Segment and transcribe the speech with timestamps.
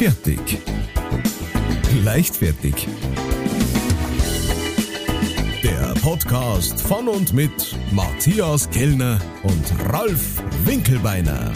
[0.00, 0.40] Fertig.
[2.02, 2.88] Leichtfertig.
[5.62, 11.52] Der Podcast von und mit Matthias Kellner und Ralf Winkelbeiner.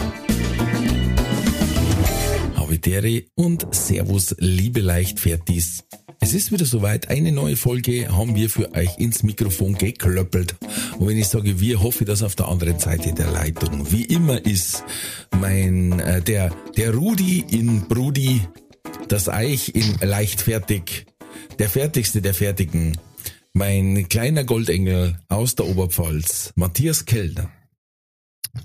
[2.55, 5.83] Habitäre und Servus, liebe Leichtfertis.
[6.19, 7.09] Es ist wieder soweit.
[7.09, 10.55] Eine neue Folge haben wir für euch ins Mikrofon geklöppelt.
[10.97, 14.43] Und wenn ich sage wir, hoffe dass auf der anderen Seite der Leitung wie immer
[14.45, 14.83] ist
[15.39, 18.41] mein, äh, der, der Rudi in Brudi,
[19.07, 21.05] das Eich in Leichtfertig,
[21.59, 22.97] der fertigste der Fertigen,
[23.53, 27.49] mein kleiner Goldengel aus der Oberpfalz, Matthias Kellner.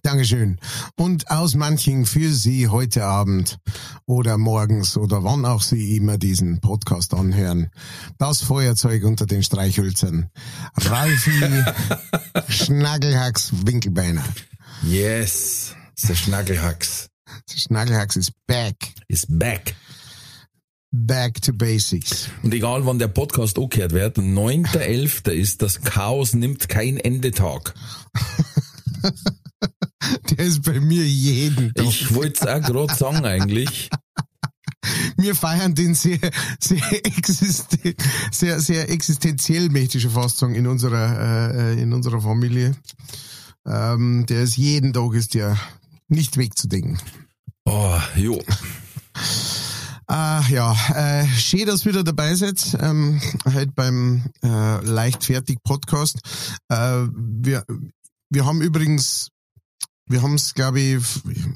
[0.03, 0.59] Dankeschön.
[0.97, 3.59] Und aus manchen für Sie heute Abend
[4.07, 7.71] oder morgens oder wann auch Sie immer diesen Podcast anhören.
[8.19, 10.31] Das Feuerzeug unter den Streichhölzern.
[10.77, 11.65] Ralfi
[12.49, 14.25] Schnaggelhacks Winkelbeiner.
[14.83, 17.09] Yes, the Schnaggelhacks.
[17.55, 18.77] Schnaggelhacks is back.
[19.09, 19.75] Is back.
[20.93, 22.29] Back to basics.
[22.43, 25.31] Und egal wann der Podcast angehört wird, 9.11.
[25.31, 27.75] ist das Chaos nimmt kein Endetag.
[30.31, 31.87] Der ist bei mir jeden Tag.
[31.87, 33.91] Ich wollte es auch gerade sagen eigentlich.
[35.17, 36.19] Wir feiern den sehr,
[36.59, 37.95] sehr, existen,
[38.31, 42.75] sehr, sehr existenziell, möchte ich fast sagen, in unserer, äh, in unserer Familie.
[43.67, 45.59] Ähm, der ist jeden Tag ist der
[46.09, 46.99] nicht wegzudenken.
[47.67, 48.43] Oh, jo.
[50.07, 56.19] Ah, ja, äh, schön, dass ihr wieder dabei seid, ähm, halt beim äh, Leichtfertig Podcast.
[56.69, 57.65] Äh, wir,
[58.29, 59.29] wir haben übrigens,
[60.11, 60.99] wir haben es, glaube ich,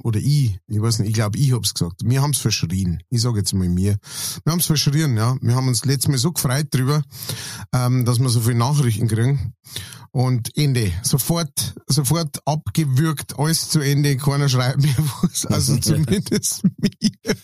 [0.05, 2.03] oder ich, ich weiß nicht, ich glaube, ich hab's gesagt.
[2.05, 3.03] Wir haben's verschrien.
[3.11, 3.99] Ich sage jetzt mal mir.
[4.45, 5.37] Wir haben's verschrien, ja.
[5.41, 7.03] Wir haben uns letztes Mal so gefreut drüber,
[7.73, 9.55] ähm, dass wir so viele Nachrichten kriegen.
[10.13, 10.93] Und Ende.
[11.03, 14.17] Sofort, sofort abgewürgt, alles zu Ende.
[14.17, 15.47] Keiner schreibt mehr was.
[15.47, 17.37] Also zumindest mir.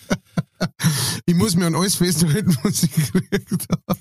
[1.27, 4.01] Ich muss mir an alles festhalten, was ich gekriegt habe.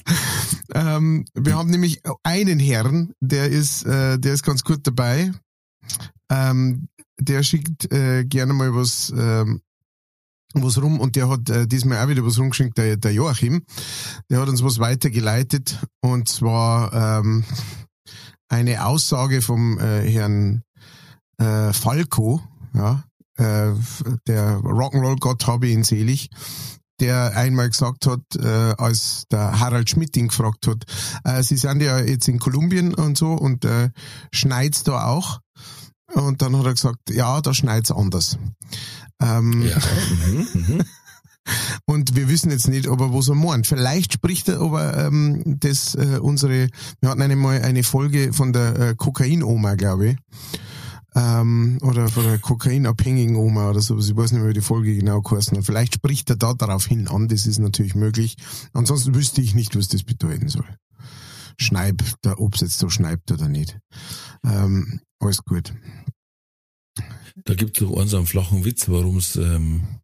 [0.75, 5.31] Ähm, wir haben nämlich einen Herrn, der ist, äh, der ist ganz gut dabei.
[6.29, 6.87] Ähm,
[7.19, 9.61] der schickt äh, gerne mal was, ähm,
[10.53, 13.63] was rum und der hat äh, diesmal auch wieder was rumgeschickt, der, der Joachim.
[14.29, 17.43] Der hat uns was weitergeleitet und zwar ähm,
[18.47, 20.63] eine Aussage vom äh, Herrn
[21.37, 22.41] äh, Falco,
[22.73, 23.03] ja,
[23.37, 23.73] äh,
[24.27, 26.29] der Rock'n'Roll-Gott habe ihn selig,
[26.99, 30.83] der einmal gesagt hat, äh, als der Harald Schmidt ihn gefragt hat,
[31.23, 33.91] äh, Sie sind ja jetzt in Kolumbien und so und äh,
[34.33, 35.39] schneit's da auch?
[36.13, 38.37] Und dann hat er gesagt, ja, da schneit's anders.
[39.21, 39.77] Ähm, Ja.
[40.25, 40.81] Mhm, mhm.
[41.85, 43.67] und wir wissen jetzt nicht, ob er was er meint.
[43.67, 46.69] Vielleicht spricht er aber ähm, das äh, unsere,
[47.01, 50.17] wir hatten einmal eine Folge von der äh, Kokain-Oma, glaube ich.
[51.15, 54.07] Ähm, oder von der kokainabhängigen Oma oder sowas.
[54.07, 55.65] Ich weiß nicht mehr, wie die Folge genau geheißen hat.
[55.65, 58.35] Vielleicht spricht er da darauf hin an, das ist natürlich möglich.
[58.73, 60.67] Ansonsten wüsste ich nicht, was das bedeuten soll.
[61.57, 62.03] Schneib,
[62.37, 63.77] ob es jetzt so schneibt oder nicht.
[64.45, 65.73] Ähm, alles gut.
[67.45, 69.99] Da gibt es doch einen so einen flachen Witz, warum es, ähm,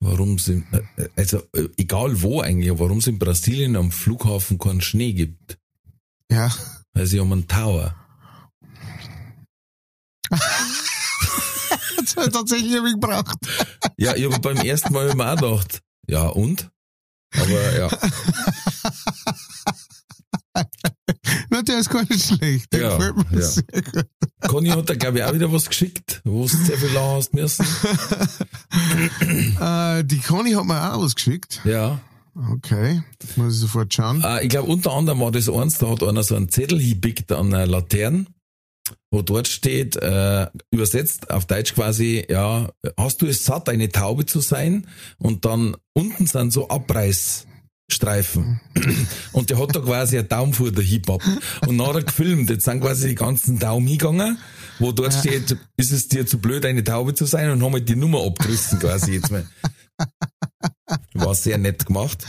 [0.00, 4.58] warum es, in- äh, also äh, egal wo eigentlich, warum es in Brasilien am Flughafen
[4.58, 5.58] keinen Schnee gibt.
[6.30, 6.54] Ja.
[6.92, 7.96] Weil sie haben einen Tower.
[12.04, 13.36] Das hat tatsächlich ein wenig gebraucht.
[13.96, 16.68] Ja, ich habe beim ersten Mal immer auch gedacht, ja und?
[17.34, 17.88] Aber ja,
[21.52, 22.72] Na, der ist gar nicht schlecht.
[22.72, 23.46] Der Ja, gefällt mir ja.
[23.46, 24.06] sehr gut.
[24.48, 27.34] Conny hat da glaube ich auch wieder was geschickt, wo es sehr viel lang hast
[27.34, 27.66] müssen.
[29.60, 31.60] Äh, die Conny hat mir auch was geschickt.
[31.64, 32.00] Ja.
[32.34, 33.02] Okay,
[33.36, 34.22] muss ich sofort schauen.
[34.24, 37.30] Äh, ich glaube unter anderem war das eins, da hat einer so einen Zettel hingepickt
[37.32, 38.24] an einer Laterne,
[39.10, 44.24] wo dort steht, äh, übersetzt auf Deutsch quasi, ja, hast du es satt, eine Taube
[44.24, 44.86] zu sein?
[45.18, 46.70] Und dann unten sind so
[47.92, 48.60] Abreißstreifen.
[49.32, 51.22] Und der hat da quasi eine Daumenfuhr der Hip-Hop.
[51.66, 54.38] Und nachher gefilmt, jetzt sind quasi die ganzen Daumen hingegangen,
[54.78, 57.50] wo dort steht, ist es dir zu blöd, eine Taube zu sein?
[57.50, 59.46] Und haben halt die Nummer abgerissen quasi jetzt mal.
[61.14, 62.24] War sehr nett gemacht.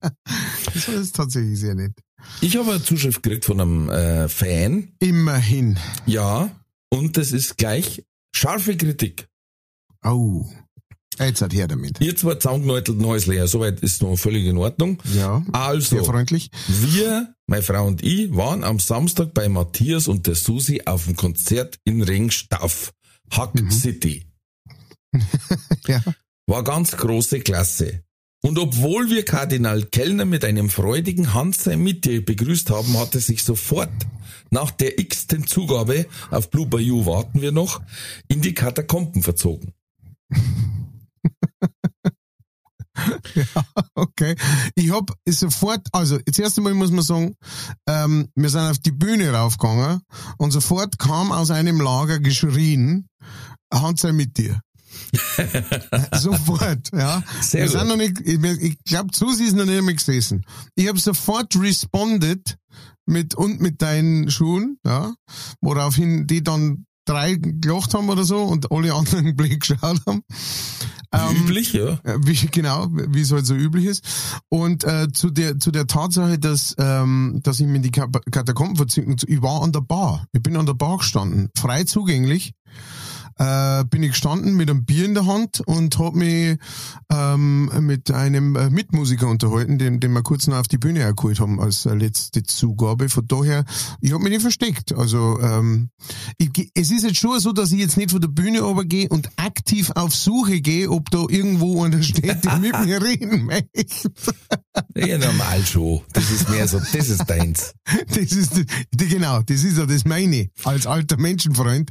[0.00, 1.92] Das ist tatsächlich sehr nett.
[2.40, 4.92] Ich habe eine Zuschrift gekriegt von einem äh, Fan.
[4.98, 5.78] Immerhin.
[6.06, 6.50] Ja.
[6.88, 9.28] Und das ist gleich scharfe Kritik.
[10.02, 10.46] Oh.
[11.18, 12.00] Jetzt hat her damit.
[12.00, 15.02] Ihr zwei zusammengenäutelt Häusler, soweit ist noch völlig in Ordnung.
[15.14, 15.42] Ja.
[15.46, 16.50] Sehr Also, freundlich.
[16.68, 21.16] wir, meine Frau und ich, waren am Samstag bei Matthias und der Susi auf dem
[21.16, 22.92] Konzert in Ringstauf,
[23.30, 24.26] Hack City.
[25.86, 26.02] Ja.
[26.46, 28.02] War ganz große Klasse.
[28.42, 33.20] Und obwohl wir Kardinal Kellner mit einem freudigen Hanse mit dir begrüßt haben, hat er
[33.20, 33.90] sich sofort
[34.50, 37.80] nach der x-ten Zugabe auf Blue Bayou warten wir noch,
[38.28, 39.72] in die Katakomben verzogen.
[43.34, 43.64] Ja,
[43.94, 44.36] okay.
[44.74, 47.34] Ich hab sofort, also jetzt erst einmal muss man sagen,
[47.86, 50.00] ähm, wir sind auf die Bühne raufgegangen
[50.38, 53.08] und sofort kam aus einem Lager geschrien,
[53.72, 54.60] Hand sei mit dir.
[56.12, 57.22] sofort, ja.
[57.40, 57.78] Sehr wir gut.
[57.78, 60.44] sind noch nicht, ich, ich glaube, zu sie ist noch nicht einmal gesessen.
[60.74, 62.56] Ich habe sofort responded
[63.06, 65.14] mit und mit deinen Schuhen, ja,
[65.60, 70.22] woraufhin die dann drei gelacht haben oder so und alle anderen blöd geschaut haben.
[71.12, 71.98] Wie üblich, ja.
[72.04, 74.04] Äh, Wie, genau, wie es halt so üblich ist.
[74.48, 78.76] Und äh, zu der zu der Tatsache, dass ähm, dass ich mir in die Katakomben
[78.76, 80.26] verziehen, ich war an der Bar.
[80.32, 82.52] Ich bin an der Bar gestanden, frei zugänglich.
[83.38, 86.58] Äh, bin ich gestanden mit einem Bier in der Hand und hab mich
[87.12, 91.38] ähm, mit einem äh, Mitmusiker unterhalten, den, den wir kurz noch auf die Bühne geholt
[91.38, 93.10] haben als äh, letzte Zugabe.
[93.10, 93.64] Von daher,
[94.00, 94.94] ich hab mich nicht versteckt.
[94.94, 95.90] Also ähm,
[96.38, 99.28] ich, es ist jetzt schon so, dass ich jetzt nicht von der Bühne runtergehe und
[99.36, 104.10] aktiv auf Suche gehe, ob da irgendwo einer steht, der mit mir reden möchte.
[104.94, 106.02] Ja, normal schon.
[106.12, 107.72] Das ist mehr so, das ist deins.
[108.08, 108.52] Das ist,
[108.92, 111.90] die, genau, das ist ja das meine, als alter Menschenfreund.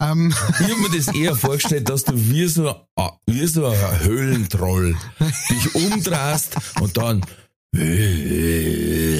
[0.00, 2.74] Ähm, Ich habe mir das eher vorgestellt, dass du wie so,
[3.26, 4.96] wie so ein Höhlentroll
[5.50, 7.22] dich umdrehst und dann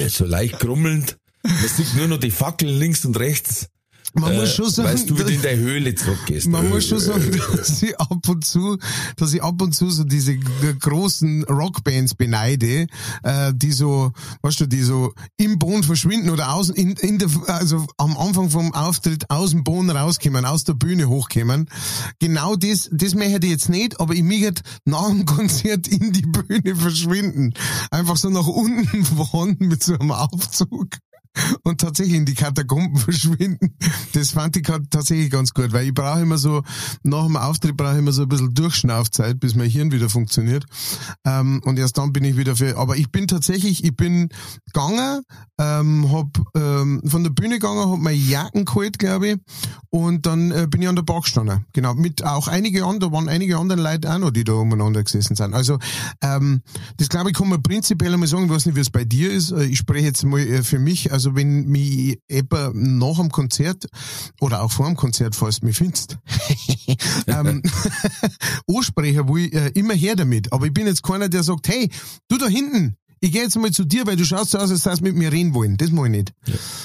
[0.09, 1.17] so leicht grummelnd.
[1.43, 3.67] Man sieht nur noch die Fackeln links und rechts.
[4.13, 6.47] Man muss Äh, schon sagen, weißt du, wie du in dass- deine Höhle zurückgehst.
[6.47, 8.77] Man muss schon Äh, sagen, dass ich ab und zu,
[9.15, 12.87] dass ich ab und zu so diese großen Rockbands beneide,
[13.23, 14.11] äh, die so,
[14.41, 18.49] weißt du, die so im Boden verschwinden oder außen in, in der, also am Anfang
[18.49, 21.69] vom Auftritt aus dem Boden rauskommen, aus der Bühne hochkommen.
[22.19, 26.21] Genau das, das möchte ich jetzt nicht, aber ich möchte nach dem Konzert in die
[26.25, 27.53] Bühne verschwinden.
[27.91, 30.97] Einfach so nach unten fahren mit so einem Aufzug
[31.63, 33.75] und tatsächlich in die Katakomben verschwinden.
[34.13, 36.63] Das fand ich tatsächlich ganz gut, weil ich brauche immer so,
[37.03, 40.65] nach dem Auftritt brauche ich immer so ein bisschen Durchschnaufzeit, bis mein Hirn wieder funktioniert.
[41.25, 44.29] Ähm, und erst dann bin ich wieder für, aber ich bin tatsächlich, ich bin
[44.65, 45.23] gegangen,
[45.59, 49.37] ähm, hab ähm, von der Bühne gegangen, hab meine Jacken geholt, glaube ich,
[49.89, 51.65] und dann äh, bin ich an der Bar gestanden.
[51.73, 55.35] Genau, mit auch einige andere, waren einige andere Leute auch noch, die da umeinander gesessen
[55.35, 55.53] sind.
[55.53, 55.79] Also,
[56.21, 56.61] ähm,
[56.97, 59.31] das glaube ich kann man prinzipiell einmal sagen, ich weiß nicht, wie es bei dir
[59.31, 59.51] ist.
[59.51, 63.87] Äh, Ich spreche jetzt mal äh, für mich, also wenn mich jemand nach dem Konzert
[64.39, 66.17] oder auch vor dem Konzert, falls du mich findest,
[67.27, 67.61] ähm,
[68.67, 70.51] ansprechen will, äh, immer her damit.
[70.53, 71.89] Aber ich bin jetzt keiner, der sagt, hey,
[72.27, 74.85] du da hinten, ich gehe jetzt mal zu dir, weil du schaust so aus, als
[74.85, 75.77] würdest du mit mir reden wollen.
[75.77, 76.33] Das mache ich nicht.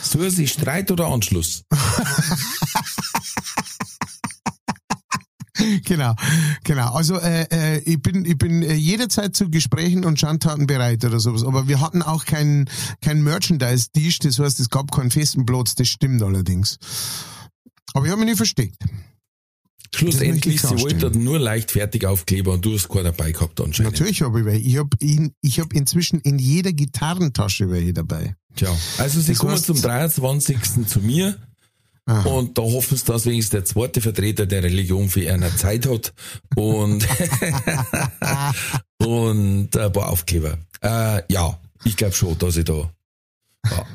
[0.02, 1.64] Suchen Sie Streit oder Anschluss?
[5.84, 6.14] Genau,
[6.64, 6.92] genau.
[6.92, 11.20] Also äh, äh, ich bin ich bin äh, jederzeit zu Gesprächen und Schandtaten bereit oder
[11.20, 11.44] sowas.
[11.44, 12.68] Aber wir hatten auch kein
[13.00, 15.74] kein Merchandise-Tisch, das heißt, es gab keinen festen Platz.
[15.74, 16.78] Das stimmt allerdings.
[17.94, 18.82] Aber ich habe mich nicht versteckt.
[19.94, 23.92] Schlussendlich, sie wollten nur leichtfertig Aufkleber und du hast keinen dabei gehabt anscheinend.
[23.92, 24.66] Natürlich habe ich welche.
[24.66, 28.34] Ich habe in, ich hab inzwischen in jeder Gitarrentasche welche dabei.
[28.56, 30.86] Tja, also sie Das kommen zum 23.
[30.86, 31.36] zu mir
[32.04, 32.28] Aha.
[32.30, 36.12] und da hoffen sie, dass wenigstens der zweite Vertreter der Religion für eine Zeit hat
[36.56, 37.06] und,
[38.98, 40.58] und ein paar Aufkleber.
[40.82, 42.90] Äh, ja, ich glaube schon, dass ich da.
[43.70, 43.86] Ja,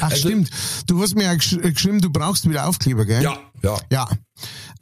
[0.00, 0.50] Ach Also- stimmt.
[0.86, 3.22] Du hast mir ja gesch geschrieben, du brauchst wieder Aufkleber, gell?
[3.22, 3.38] ja.
[3.62, 3.78] ja.
[3.90, 4.08] Ja.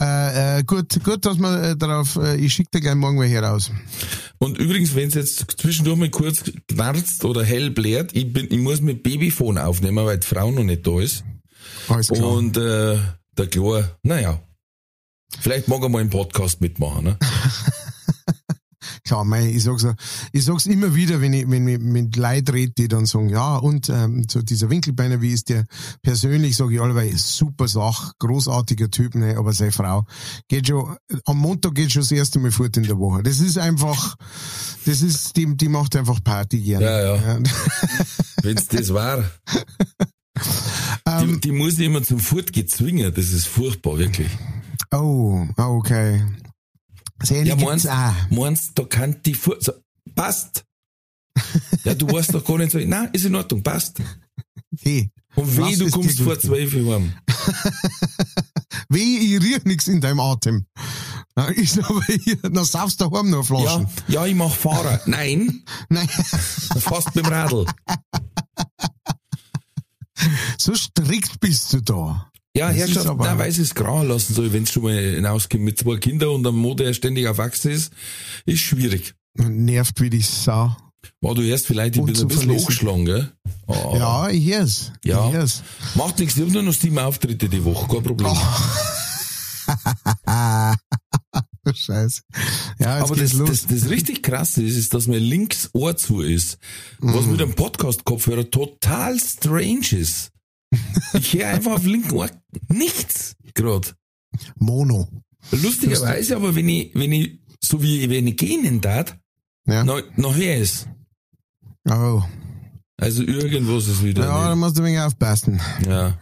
[0.00, 3.40] Äh, äh, gut, gut, dass man äh, darauf, äh, ich schicke dir gleich morgen welche
[3.40, 3.70] raus.
[4.38, 8.58] Und übrigens, wenn es jetzt zwischendurch mal kurz knarzt oder hell blärt, ich, bin, ich
[8.58, 11.22] muss mit Babyphone aufnehmen, weil die Frau noch nicht da ist.
[11.88, 12.28] Alles klar.
[12.32, 12.98] Und äh,
[13.36, 14.40] der Chlor, naja,
[15.40, 17.04] vielleicht mag er mal im Podcast mitmachen.
[17.04, 17.18] Ne?
[19.04, 19.96] Klar, mei, ich sag's, ja-
[20.32, 23.56] ich sag's immer wieder, wenn ich, wenn ich mit Leuten rede, die dann sagen, ja,
[23.56, 25.66] und ähm, so dieser Winkelbeiner, wie ist der
[26.02, 30.04] persönlich, sage ich allweil, super Sach, großartiger Typ, ne, aber seine Frau
[30.48, 33.22] geht schon, am Montag geht schon das erste Mal fort in der Woche.
[33.24, 34.14] Das ist einfach,
[34.86, 36.84] das ist, die, die macht einfach Party gerne.
[36.86, 37.38] Ja, ja.
[38.42, 39.24] Wenn's das war.
[41.06, 44.30] Ähm, die, die muss ich immer zum Fortgehen zwingen, das ist furchtbar, wirklich.
[44.92, 46.24] Oh, okay.
[47.22, 48.12] Sehr Ja, meinst, auch.
[48.30, 49.72] meinst da kann die Furt, so,
[50.14, 50.64] passt.
[51.84, 54.00] Ja, du weißt doch gar nicht so, nein, ist in Ordnung, passt.
[54.82, 57.02] Hey, Und Lass du kommst vor zwölf Uhr
[58.88, 60.66] weh, ich riech nix in deinem Atem.
[61.34, 63.86] Na, Ist aber hier, dann saufst du daheim noch Ja, Flaschen.
[64.08, 65.00] ja, ich mach Fahrer.
[65.06, 67.66] Nein, Nein, fast beim Radl.
[70.58, 72.30] So strikt bist du da.
[72.56, 75.62] Ja, Das Herrschaft, aber- nein, weiß es grauen lassen soll, wenn es schon mal hinauskommt
[75.64, 77.92] mit zwei Kindern und einem Mann, der ständig erwachsen ist,
[78.44, 79.14] ist schwierig.
[79.34, 80.76] Nervt wie die Sau.
[81.20, 83.32] War du erst vielleicht, ich bin ein bisschen angeschlagen, gell?
[83.66, 84.92] Oh, Ja, ich hör's.
[85.04, 85.26] Ja.
[85.28, 85.62] Ich hör's.
[85.94, 88.30] Macht nichts, ich hab nur noch sieben Auftritte die Woche, kein Problem.
[90.26, 90.74] Ah,
[91.72, 92.22] Scheiße.
[92.78, 96.58] Ja, Aber das, das, das richtig krasse ist, ist, dass mir links Ohr zu ist.
[96.98, 97.32] Was Mhm.
[97.32, 100.30] mit einem Podcast-Kopfhörer total strange ist.
[101.12, 102.30] Ich höre einfach auf linken Ohr
[102.68, 103.94] nichts grad.
[104.56, 105.08] Mono.
[105.50, 109.16] Lustigerweise, aber wenn ich, wenn ich, so wie wenn ich gehen darf,
[109.66, 109.84] Ja.
[109.84, 110.86] noch, noch höre es.
[111.88, 112.22] Oh.
[112.96, 114.24] Also irgendwas ist wieder.
[114.24, 115.60] Ja, da musst du ein wenig aufpassen.
[115.86, 116.18] ja.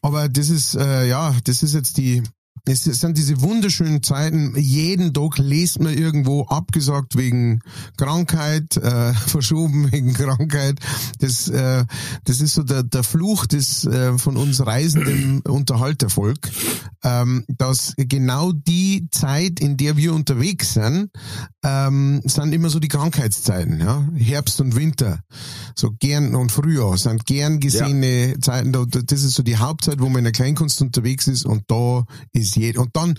[0.00, 2.22] Aber das ist, äh, ja, das ist jetzt die,
[2.64, 4.54] es sind diese wunderschönen Zeiten.
[4.56, 7.60] Jeden Tag liest man irgendwo abgesagt wegen
[7.96, 10.78] Krankheit, äh, verschoben wegen Krankheit.
[11.18, 11.84] Das, äh,
[12.24, 16.38] das ist so der, der Fluch des äh, von uns reisenden Unterhaltervolk,
[17.02, 21.10] ähm, dass genau die Zeit, in der wir unterwegs sind,
[21.64, 23.80] ähm, sind immer so die Krankheitszeiten.
[23.80, 24.06] Ja?
[24.14, 25.20] Herbst und Winter,
[25.74, 28.72] so gern und Frühjahr sind gern gesehene Zeiten.
[28.72, 32.04] Da, das ist so die Hauptzeit, wo man in der Kleinkunst unterwegs ist und da
[32.32, 32.80] ist jeder.
[32.80, 33.18] Und dann,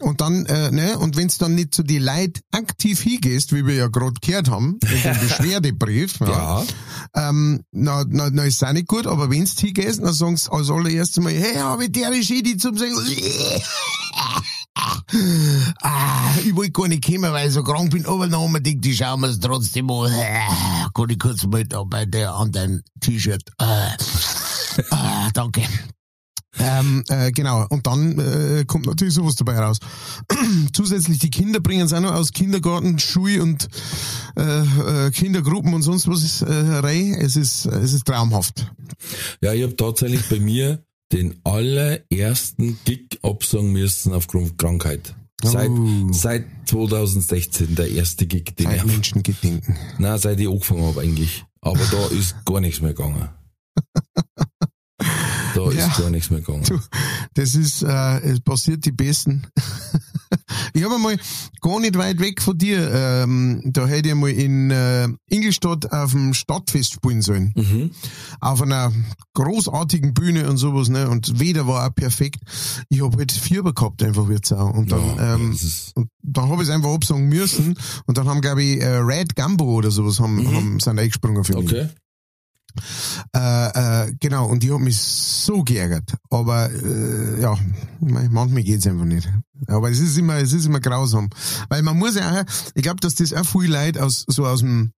[0.00, 3.74] und dann, äh, ne, und wenn's dann nicht zu die Leid aktiv hingehst, wie wir
[3.74, 6.64] ja gerade gehört haben, mit dem Beschwerdebrief, ja, Ja.
[7.28, 10.70] ähm, na, na, na ist auch nicht gut, aber wenn's hingehst, dann sagen sie als
[10.70, 12.92] allererstes mal, hey, habe ich der Regie, die zum sagen,
[15.82, 18.84] ah, ich wollte gar nicht kommen, weil ich so krank bin, aber haben wir gedacht,
[18.84, 20.12] die schauen wir es trotzdem an.
[20.12, 23.42] Ah, Kann ich kurz mal da bei der an dein T-Shirt.
[23.58, 23.94] Ah,
[24.90, 25.62] ah, danke.
[26.58, 29.78] Ähm, äh, genau, und dann äh, kommt natürlich sowas dabei raus.
[30.72, 33.68] Zusätzlich die Kinder bringen es auch noch aus Kindergarten, Schule und
[34.36, 37.14] äh, äh, Kindergruppen und sonst was äh, rein.
[37.14, 38.70] Es ist, es ist traumhaft.
[39.40, 45.14] Ja, ich habe tatsächlich bei mir den allerersten Gig absagen müssen aufgrund Krankheit.
[45.42, 46.12] Seit, Oh.
[46.12, 49.76] seit 2016 der erste Gig, den Seit ich, Menschen gedenken.
[49.98, 51.44] nein, seit ich angefangen habe eigentlich.
[51.60, 53.28] Aber da ist gar nichts mehr gegangen.
[55.54, 55.86] Da Ja.
[55.88, 56.64] ist gar nichts mehr gegangen.
[56.64, 56.78] Du,
[57.34, 59.46] das ist, äh, es passiert die Besten.
[60.74, 61.16] ich habe einmal
[61.60, 66.12] gar nicht weit weg von dir, ähm, da hätte ich mal in äh, Ingolstadt auf
[66.12, 67.52] dem Stadtfest spielen sollen.
[67.56, 67.90] Mhm.
[68.40, 68.92] Auf einer
[69.34, 71.08] großartigen Bühne und sowas, ne?
[71.08, 72.40] Und weder war auch perfekt.
[72.88, 74.66] Ich habe halt Fieber gehabt, einfach wie Sau.
[74.70, 75.56] Und dann, Ja, ähm,
[75.94, 77.76] und dann habe ich es einfach absagen müssen.
[78.06, 81.56] Und dann haben, glaube ich, äh, Red Gumbo oder sowas haben, haben, sind eingesprungen für
[81.58, 81.72] mich.
[81.72, 81.88] okay.
[83.34, 86.14] Äh, äh, genau, und die hat mich so geärgert.
[86.30, 87.56] Aber äh, ja,
[88.00, 89.28] manchmal geht's einfach nicht.
[89.66, 91.30] Aber es ist immer, es ist immer grausam.
[91.68, 94.60] Weil man muss ja auch, ich glaube, dass das auch viel Leute aus so aus
[94.60, 94.92] dem,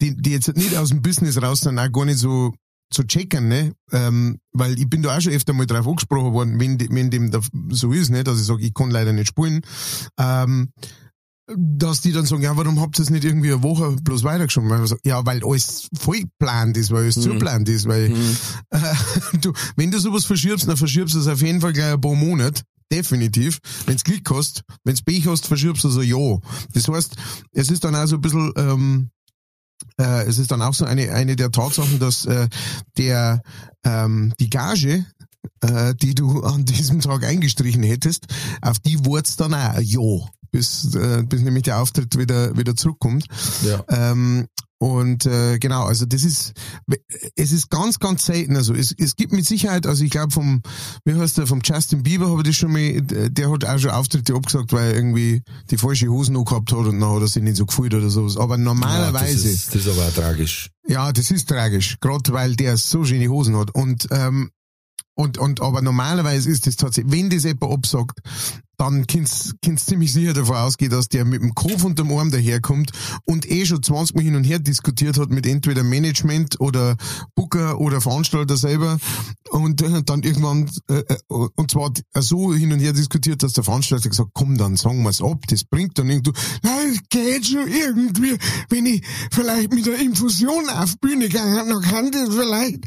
[0.00, 2.54] die, die jetzt nicht aus dem Business raus sind, auch gar nicht so
[2.90, 3.74] zu checken, ne?
[3.92, 7.30] Ähm, weil ich bin da auch schon öfter mal drauf angesprochen worden, wenn, wenn dem
[7.70, 9.60] so ist, ne, dass ich sage, ich kann leider nicht spielen.
[10.18, 10.72] Ähm,
[11.56, 14.68] dass die dann sagen, ja, warum habt ihr es nicht irgendwie eine Woche bloß weitergeschoben?
[14.68, 17.22] Weil ich sag, ja, weil alles voll geplant ist, weil alles Mhm.
[17.22, 18.36] zugeplant ist, weil Mhm.
[18.70, 18.94] äh,
[19.40, 22.14] du, wenn du sowas verschiebst, dann verschiebst du es auf jeden Fall gleich ein paar
[22.14, 22.62] Monate.
[22.92, 23.58] Definitiv.
[23.86, 26.38] Wenn's Glück hast, wenn's Pech hast, verschiebst du so ja.
[26.72, 27.16] Das heißt,
[27.52, 29.10] es ist dann auch so ein bisschen, ähm,
[30.00, 32.48] äh, es ist dann auch so eine, eine der Tatsachen, dass äh,
[32.96, 33.42] der
[33.84, 35.04] ähm, die Gage,
[35.60, 38.26] äh, die du an diesem Tag eingestrichen hättest,
[38.62, 40.00] auf die wurd's dann auch ein ja,
[40.50, 43.26] bis, äh, bis nämlich der Auftritt wieder, wieder zurückkommt.
[43.64, 43.84] Ja.
[43.88, 44.46] Ähm,
[44.80, 46.52] und äh, genau, also das ist,
[47.34, 48.54] es ist ganz, ganz selten.
[48.56, 50.62] Also es, es gibt mit Sicherheit, also ich glaube vom,
[51.04, 53.90] wie heißt der, vom Justin Bieber habe ich das schon mal, der hat auch schon
[53.90, 57.26] Auftritte abgesagt, weil er irgendwie die falsche Hosen noch gehabt hat und dann hat er
[57.26, 58.36] sich nicht so gefühlt oder sowas.
[58.36, 60.70] Aber ja, normalerweise, das, ist, das ist aber auch tragisch.
[60.86, 63.74] ja, das ist tragisch, gerade weil der so schöne Hosen hat.
[63.74, 64.50] Und, ähm,
[65.14, 68.20] und, und, aber normalerweise ist das tatsächlich, wenn das jemand absagt,
[68.78, 72.30] dann kannst du ziemlich sicher davon ausgehen, dass der mit dem Kopf und dem Arm
[72.30, 72.92] daherkommt
[73.24, 76.96] und eh schon 20 Mal hin und her diskutiert hat mit entweder Management oder
[77.34, 78.98] Booker oder Veranstalter selber
[79.50, 83.64] und äh, dann irgendwann, äh, äh, und zwar so hin und her diskutiert, dass der
[83.64, 86.32] Veranstalter gesagt komm, dann sagen wir's ab, das bringt dann irgendwie,
[86.62, 91.68] nein, es geht schon irgendwie, wenn ich vielleicht mit der Infusion auf die Bühne gegangen,
[91.68, 92.84] dann kann das vielleicht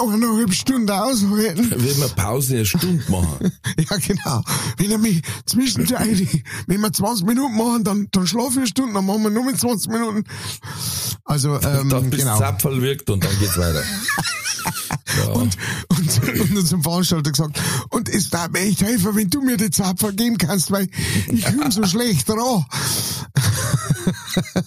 [0.00, 1.70] eineinhalb Stunden aushalten.
[1.70, 3.52] Wenn wir Pause eine Stunde machen.
[3.90, 4.42] Ja, genau.
[4.76, 8.94] Wenn er mich zwischenzeitlich, wenn wir 20 Minuten machen, dann, dann schlafe ich eine Stunde,
[8.94, 10.24] dann machen wir nur mit 20 Minuten.
[11.24, 12.38] Also, ähm, dann bis genau.
[12.38, 13.82] Zapferl wirkt und dann geht's weiter.
[15.16, 15.28] Ja.
[15.32, 15.56] Und,
[15.88, 17.60] und, und unserem Veranstalter gesagt,
[17.90, 20.88] und es darf mir echt helfen, wenn du mir die Zapfer geben kannst, weil
[21.28, 22.64] ich komme so schlecht dran.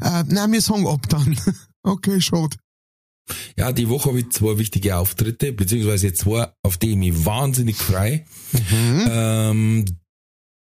[0.00, 1.36] äh, nein, wir sagen ab dann.
[1.82, 2.56] Okay, schade.
[3.56, 7.76] Ja, die Woche habe ich zwei wichtige Auftritte, beziehungsweise zwei, auf die ich mich wahnsinnig
[7.76, 8.26] frei.
[8.52, 9.06] Mhm.
[9.10, 9.84] Ähm,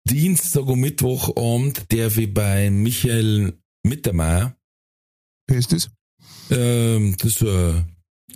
[0.09, 4.55] Dienstag und Mittwochabend darf ich bei Michael Mittermeier,
[5.47, 5.89] Wer ist das?
[6.51, 7.85] ähm, das ist ein,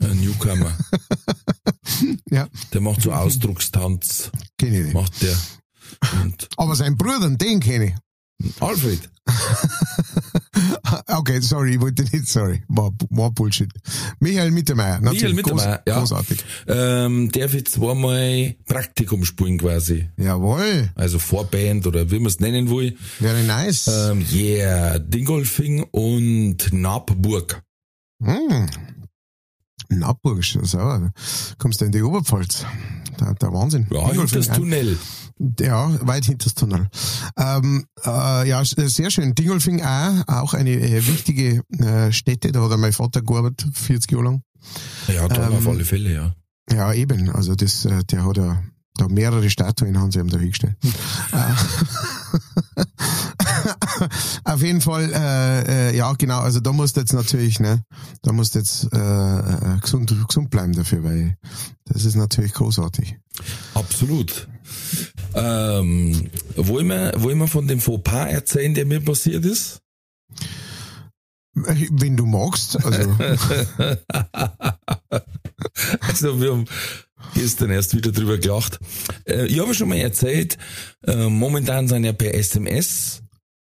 [0.02, 0.78] ein Newcomer,
[2.30, 4.94] Ja, der macht so Ausdruckstanz, kenne ich nicht.
[4.94, 5.38] macht der.
[6.22, 7.94] Und Aber sein Bruder, den kenne ich.
[8.60, 9.10] Alfred.
[11.08, 12.64] Okay, sorry, ich wollte nicht, sorry.
[12.68, 13.72] War, war Bullshit.
[14.20, 15.00] Michael Mittermeier.
[15.00, 16.00] Michael natürlich, Mittermeier, groß, ja.
[16.00, 16.46] Großartig.
[16.68, 20.10] Ähm, darf ich zweimal Praktikum spielen quasi.
[20.18, 20.90] Jawohl.
[20.96, 22.98] Also Vorband oder wie man es nennen will.
[23.20, 23.88] Very nice.
[23.88, 27.62] Ähm, yeah, Dingolfing und Nabburg.
[28.24, 28.68] Hm.
[29.90, 31.00] Nappburg ist das auch.
[31.58, 32.66] Kommst du in die Oberpfalz?
[33.20, 33.88] Der, der Wahnsinn.
[33.92, 34.98] Ja, hinter das Tunnel.
[35.60, 36.88] Ja, weit hinter das Tunnel.
[37.38, 39.36] Ähm, äh, ja, sehr schön.
[39.36, 42.52] Dingolfing auch, auch eine äh, wichtige äh, Stätte.
[42.52, 44.42] Da hat mein Vater gearbeitet, 40 Jahre lang.
[45.08, 46.34] Ja, da Ähm, auf alle Fälle, ja.
[46.72, 47.30] Ja, eben.
[47.30, 48.62] Also das, äh, der hat ja
[48.98, 50.76] da mehrere Statuen haben sie ihm da hingestellt.
[51.32, 51.54] Äh,
[54.44, 57.84] Auf jeden Fall, äh, äh, ja genau, also da musst du jetzt natürlich, ne,
[58.22, 61.38] da musst du jetzt äh, äh, gesund, gesund bleiben dafür, weil
[61.86, 63.18] das ist natürlich großartig.
[63.74, 64.48] Absolut.
[65.34, 69.82] Ähm, wollen, wir, wollen wir von dem Fauxpas erzählen, der mir passiert ist?
[71.54, 73.18] Wenn du magst, also
[76.02, 76.66] Also wir haben
[77.34, 78.80] gestern erst wieder drüber gelacht.
[79.26, 80.58] Äh, ich habe schon mal erzählt,
[81.06, 83.24] äh, momentan sind ja per SMS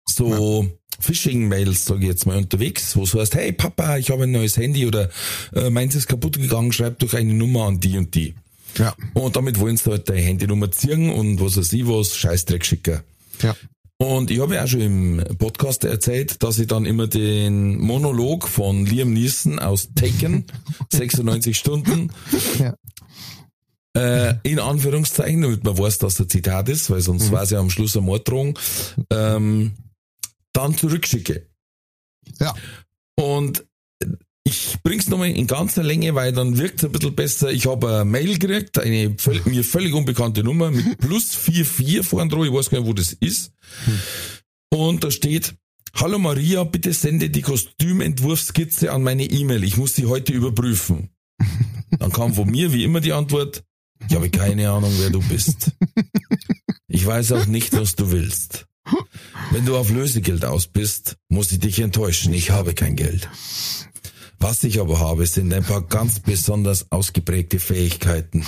[0.08, 0.68] so
[1.00, 4.58] Phishing-Mails, sage ich jetzt mal, unterwegs, wo es heißt, hey Papa, ich habe ein neues
[4.58, 5.10] Handy oder
[5.54, 8.36] äh, meins ist kaputt gegangen, schreib doch eine Nummer an die und die.
[8.78, 12.66] Ja, Und damit wollen sie halt deine Handynummer ziehen und was weiß ich was, Scheißdreck
[12.66, 13.02] schicken.
[13.42, 13.56] ja.
[13.98, 18.48] Und ich habe ja auch schon im Podcast erzählt, dass ich dann immer den Monolog
[18.48, 20.46] von Liam Neeson aus Taken,
[20.92, 22.12] 96 Stunden,
[22.58, 22.76] Ja.
[23.96, 27.32] äh, in Anführungszeichen, damit man weiß, dass der Zitat ist, weil sonst Mhm.
[27.34, 28.58] war es ja am Schluss eine Morddrohung,
[29.12, 29.74] ähm,
[30.54, 31.46] dann zurückschicke.
[32.40, 32.56] Ja.
[33.16, 33.66] Und
[34.52, 37.52] ich bring's nochmal in ganzer Länge, weil dann wirkt's ein bisschen besser.
[37.52, 42.30] Ich habe eine Mail gekriegt, eine völ mir völlig unbekannte Nummer mit plus 44 vorn
[42.30, 43.52] dran, ich weiß gar nicht, wo das ist.
[44.70, 45.56] Und da steht,
[45.94, 49.64] Hallo Maria, bitte sende die Kostümentwurfskizze an meine E-Mail.
[49.64, 51.10] Ich muss sie heute überprüfen.
[52.00, 53.64] Dann kam von mir wie immer die Antwort,
[54.08, 55.72] ich habe keine Ahnung, wer du bist.
[56.88, 58.66] Ich weiß auch nicht, was du willst.
[59.52, 62.34] Wenn du auf Lösegeld aus bist, muss ich dich enttäuschen.
[62.34, 63.30] Ich habe kein Geld.
[64.42, 68.44] Was ich aber habe, sind ein paar ganz besonders ausgeprägte Fähigkeiten,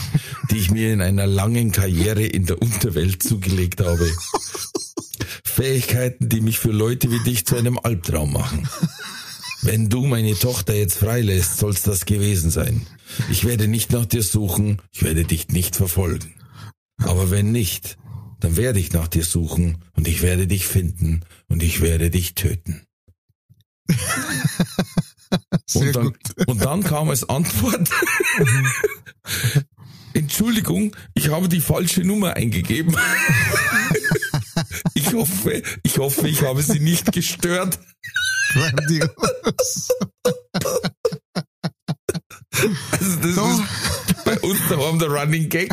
[0.50, 4.12] die ich mir in einer langen Karriere in der Unterwelt zugelegt habe.
[5.44, 8.68] Fähigkeiten, die mich für Leute wie dich zu einem Albtraum machen.
[9.62, 12.88] Wenn du meine Tochter jetzt freilässt, soll's das gewesen sein.
[13.30, 16.34] Ich werde nicht nach dir suchen, ich werde dich nicht verfolgen.
[17.04, 18.00] Aber wenn nicht,
[18.40, 22.34] dann werde ich nach dir suchen und ich werde dich finden und ich werde dich
[22.34, 22.82] töten.
[25.76, 26.14] Und, dann,
[26.48, 27.90] und dann kam als Antwort,
[30.14, 32.96] Entschuldigung, ich habe die falsche Nummer eingegeben.
[34.94, 37.80] Ich hoffe, ich hoffe, ich habe sie nicht gestört.
[42.92, 43.46] Also das So.
[43.50, 45.70] ist bei uns daheim der Running Gag.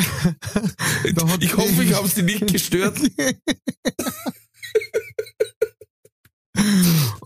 [1.14, 2.99] Da Ich hoffe, ich habe sie nicht gestört.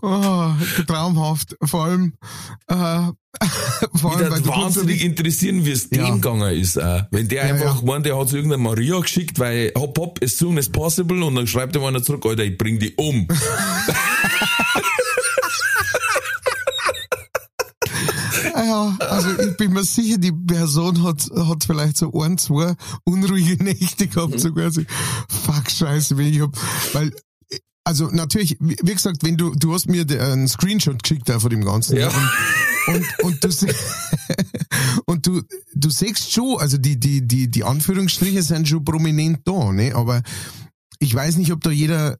[0.01, 0.51] Oh,
[0.87, 1.55] traumhaft.
[1.63, 2.13] Vor allem,
[2.67, 2.75] äh,
[3.95, 6.13] vor allem, weil du wahnsinnig interessieren, wie es dem Ja.
[6.13, 6.81] gegangen ist.
[6.81, 7.03] Auch.
[7.11, 7.85] Wenn der Ja, einfach ja.
[7.85, 11.47] meint, der hat irgendeine Maria geschickt, weil hopp hopp, as soon as possible und dann
[11.47, 13.27] schreibt ihm einer zurück, Alter, ich bring die um.
[18.55, 23.61] Ja, also ich bin mir sicher, die Person hat, hat vielleicht so ein, zwei unruhige
[23.63, 24.85] Nächte gehabt, so quasi,
[25.29, 26.51] fuck, scheiße, wenn ich hab,
[26.93, 27.11] weil,
[27.85, 31.49] also natürlich, wie gesagt, wenn du, du hast mir de- einen Screenshot geschickt da von
[31.51, 31.97] dem Ganzen.
[31.97, 32.09] Ja.
[32.87, 33.67] Und, und, und du,
[35.05, 35.41] und du,
[35.73, 40.21] du siehst schon, also die, die, die, die Anführungsstriche sind schon prominent da, ne, aber
[40.99, 42.17] ich weiß nicht, ob da jeder,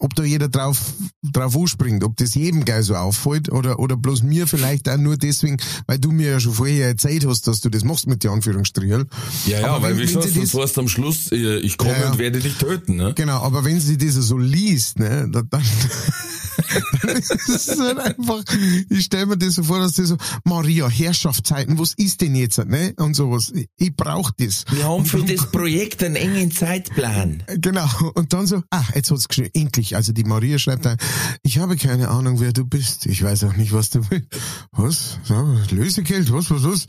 [0.00, 0.80] ob da jeder drauf,
[1.22, 5.16] drauf anspringt, ob das jedem gleich so auffällt oder, oder bloß mir vielleicht auch nur
[5.16, 5.56] deswegen,
[5.86, 9.04] weil du mir ja schon vorher erzählt hast, dass du das machst mit den Anführungsstrichen.
[9.46, 11.92] Ja, ja, Aber weil wenn- wie wenn gesagt, das- heißt am Schluss, äh, ich komme
[11.92, 12.10] Ja, ja.
[12.12, 12.96] und werde dich töten.
[12.96, 13.12] Ne?
[13.14, 15.62] Genau, aber wenn sie das so liest, ne, da- dann,
[17.02, 18.42] dann ist es halt einfach,
[18.90, 22.58] ich stelle mir das so vor, dass sie so, Maria, Herrschaftszeiten, was ist denn jetzt,
[22.58, 23.52] ne, und sowas.
[23.54, 24.64] Ich, ich brauch das.
[24.70, 27.42] Wir haben für das Projekt einen engen Zeitplan.
[27.58, 27.88] Genau.
[28.14, 29.87] Und dann so, ah, jetzt hat's geschrieben, endlich.
[29.96, 30.96] Also die Maria schreibt da,
[31.42, 33.06] ich habe keine Ahnung, wer du bist.
[33.06, 34.28] Ich weiß auch nicht, was du willst.
[34.72, 35.18] Was?
[35.24, 36.32] So, Lösegeld?
[36.32, 36.86] Was, was, was?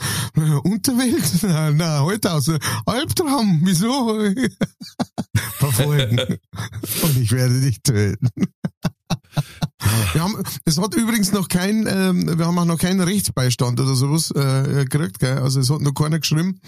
[0.64, 1.24] Unterwelt?
[1.44, 2.50] Na, na, heute aus.
[2.86, 3.62] Albtraum.
[3.64, 4.18] Wieso?
[5.58, 6.20] Verfolgen.
[7.04, 8.30] Und ich werde dich töten.
[10.14, 13.96] Wir haben, es hat übrigens noch kein, ähm, wir haben auch noch keinen Rechtsbeistand oder
[13.96, 15.38] sowas äh, gekriegt, gell?
[15.40, 16.60] Also es hat noch keiner geschrieben,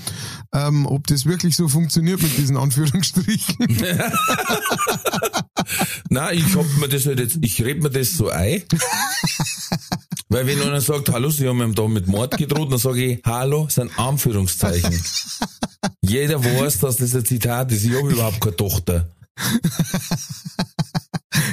[0.54, 3.68] ähm, ob das wirklich so funktioniert mit diesen Anführungsstrichen.
[6.10, 8.64] Nein, ich hab mir das halt jetzt, ich red mir das so ein.
[10.30, 13.22] Weil wenn einer sagt, hallo, Sie haben ihm da mit Mord gedroht, dann sage ich,
[13.26, 15.02] hallo, sind Anführungszeichen.
[16.02, 17.84] Jeder weiß, dass das ein Zitat ist.
[17.84, 19.10] Ich habe überhaupt keine Tochter.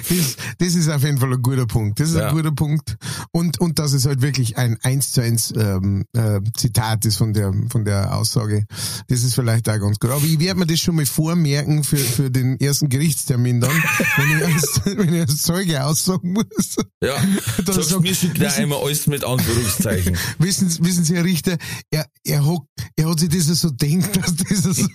[0.09, 2.01] Das, das ist auf jeden Fall ein guter Punkt.
[2.01, 2.29] Das ist Ja.
[2.29, 2.97] ein guter Punkt.
[3.31, 7.33] Und, und dass es halt wirklich ein eins zu eins ähm, äh, Zitat ist von
[7.33, 8.65] der, von der Aussage.
[9.07, 10.11] Das ist vielleicht auch ganz gut.
[10.11, 13.71] Aber ich werde mir das schon mal vormerken für, für den ersten Gerichtstermin dann,
[14.17, 16.77] wenn ich als, wenn ich als Zeuge aussagen muss.
[17.01, 17.17] Ja,
[17.65, 20.17] Dann sagst sag- mir schickt er einmal alles mit Anführungszeichen.
[20.39, 21.57] Wissen, Sie- wissen Sie, Herr Richter,
[21.91, 22.59] er, er, hat,
[22.97, 24.89] er hat sich das so denkt, dass das so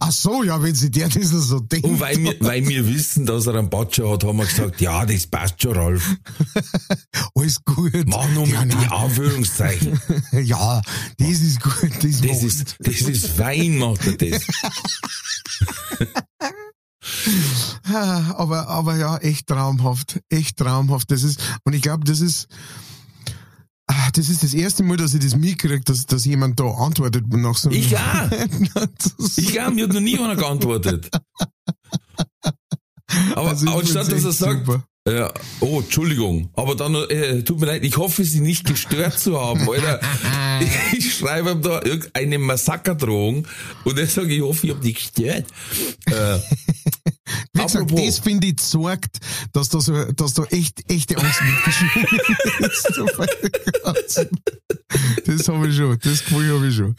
[0.00, 1.86] Ach so, ja, wenn Sie der das so denkt.
[1.86, 5.04] Und weil wir, weil wir wissen, dass er einen Batscher hat, haben wir gesagt, ja,
[5.06, 6.16] das passt schon, Ralf.
[7.34, 7.92] Alles gut.
[8.06, 10.00] Mach nur ja, die Anführungszeichen.
[10.32, 10.82] ja,
[11.18, 11.90] das ist gut.
[12.02, 14.46] Das, Das ist, das ist fein, macht er das.
[17.84, 20.20] Ah, aber, aber ja, echt traumhaft.
[20.28, 21.10] Echt traumhaft.
[21.10, 22.46] Das ist, und ich glaube, das ist,
[23.92, 27.24] ah, das ist das erste Mal, dass ich das mitkriege, dass, dass jemand da antwortet
[27.28, 28.30] nach so einem- Ich auch.
[29.36, 31.10] Ich auch, mir hat noch nie einer geantwortet.
[33.34, 34.84] Aber Also anstatt dass er sagt, super.
[35.08, 39.40] ja, oh, Entschuldigung, aber dann, äh, tut mir leid, ich hoffe, Sie nicht gestört zu
[39.40, 40.00] haben, Alter.
[40.92, 43.46] Ich schreibe ihm da irgendeine Massakerdrohung
[43.84, 45.46] und er sagt, ich hoffe, ich habe dich gestört.
[46.04, 46.38] Äh,
[47.52, 48.06] Wie gesagt, apropos.
[48.06, 49.18] das finde ich zeigt,
[49.52, 51.84] dass da so, dass da echt, echte Angst ist.
[55.24, 56.96] Das habe ich schon, das Gefühl habe ich schon.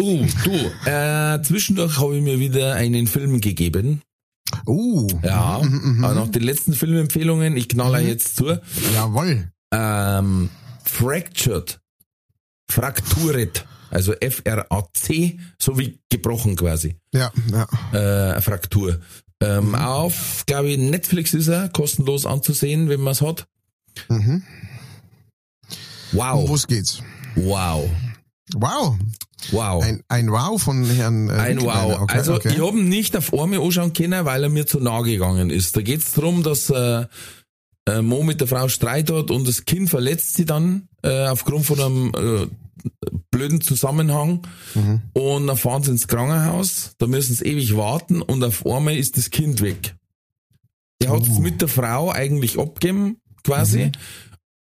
[0.00, 4.02] oh, du, äh, zwischendurch habe ich mir wieder einen Film gegeben.
[4.66, 6.04] Oh, Ja, mhm, mhm.
[6.04, 8.60] aber nach den letzten Filmempfehlungen, ich knalle jetzt zu.
[8.94, 9.50] jawohl.
[9.72, 10.50] Ähm,
[10.84, 11.80] Fractured.
[12.70, 13.64] Frakturet.
[13.90, 16.96] Also F-R-A-C, so wie gebrochen quasi.
[17.12, 18.36] Ja, ja.
[18.36, 18.98] Äh, Fraktur.
[19.44, 23.46] Ähm, Auf, glaube ich, Netflix ist er, kostenlos anzusehen, wenn man es hat.
[24.08, 24.42] Mhm.
[26.12, 26.48] Um Wow.
[26.48, 27.02] was geht's?
[27.34, 27.90] Wow.
[28.54, 28.96] Wow.
[29.50, 29.82] Wow.
[29.82, 31.62] Ein, ein Wow von Herrn äh, Ein.
[31.62, 32.00] Wow.
[32.02, 32.52] Okay, also okay.
[32.54, 35.76] ich habe ihn nicht auf einmal anschauen können, weil er mir zu nah gegangen ist.
[35.76, 37.06] Da geht's drum, dass äh,
[37.86, 41.66] äh, Mo mit der Frau Streit hat und das Kind verletzt sie dann äh, aufgrund
[41.66, 42.46] von einem äh,
[43.30, 45.02] blöden Zusammenhang Mhm.
[45.12, 49.16] und dann fahren sie ins Krankenhaus, da müssen sie ewig warten und auf einmal ist
[49.16, 49.94] das Kind weg.
[51.00, 51.40] Er hat es Oh.
[51.40, 53.92] mit der Frau eigentlich abgegeben, quasi, Mhm.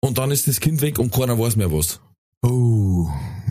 [0.02, 2.00] und dann ist das Kind weg und keiner weiß mehr was.
[2.43, 3.08] Oh,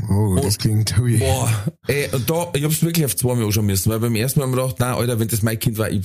[0.09, 1.19] oh, das klingt hui.
[1.19, 1.49] Boah,
[1.87, 4.57] ey, und da, ich hab's wirklich auf zweimal anschauen müssen, weil beim ersten Mal haben
[4.57, 6.05] wir gedacht, nein, Alter, wenn das mein Kind war, ich,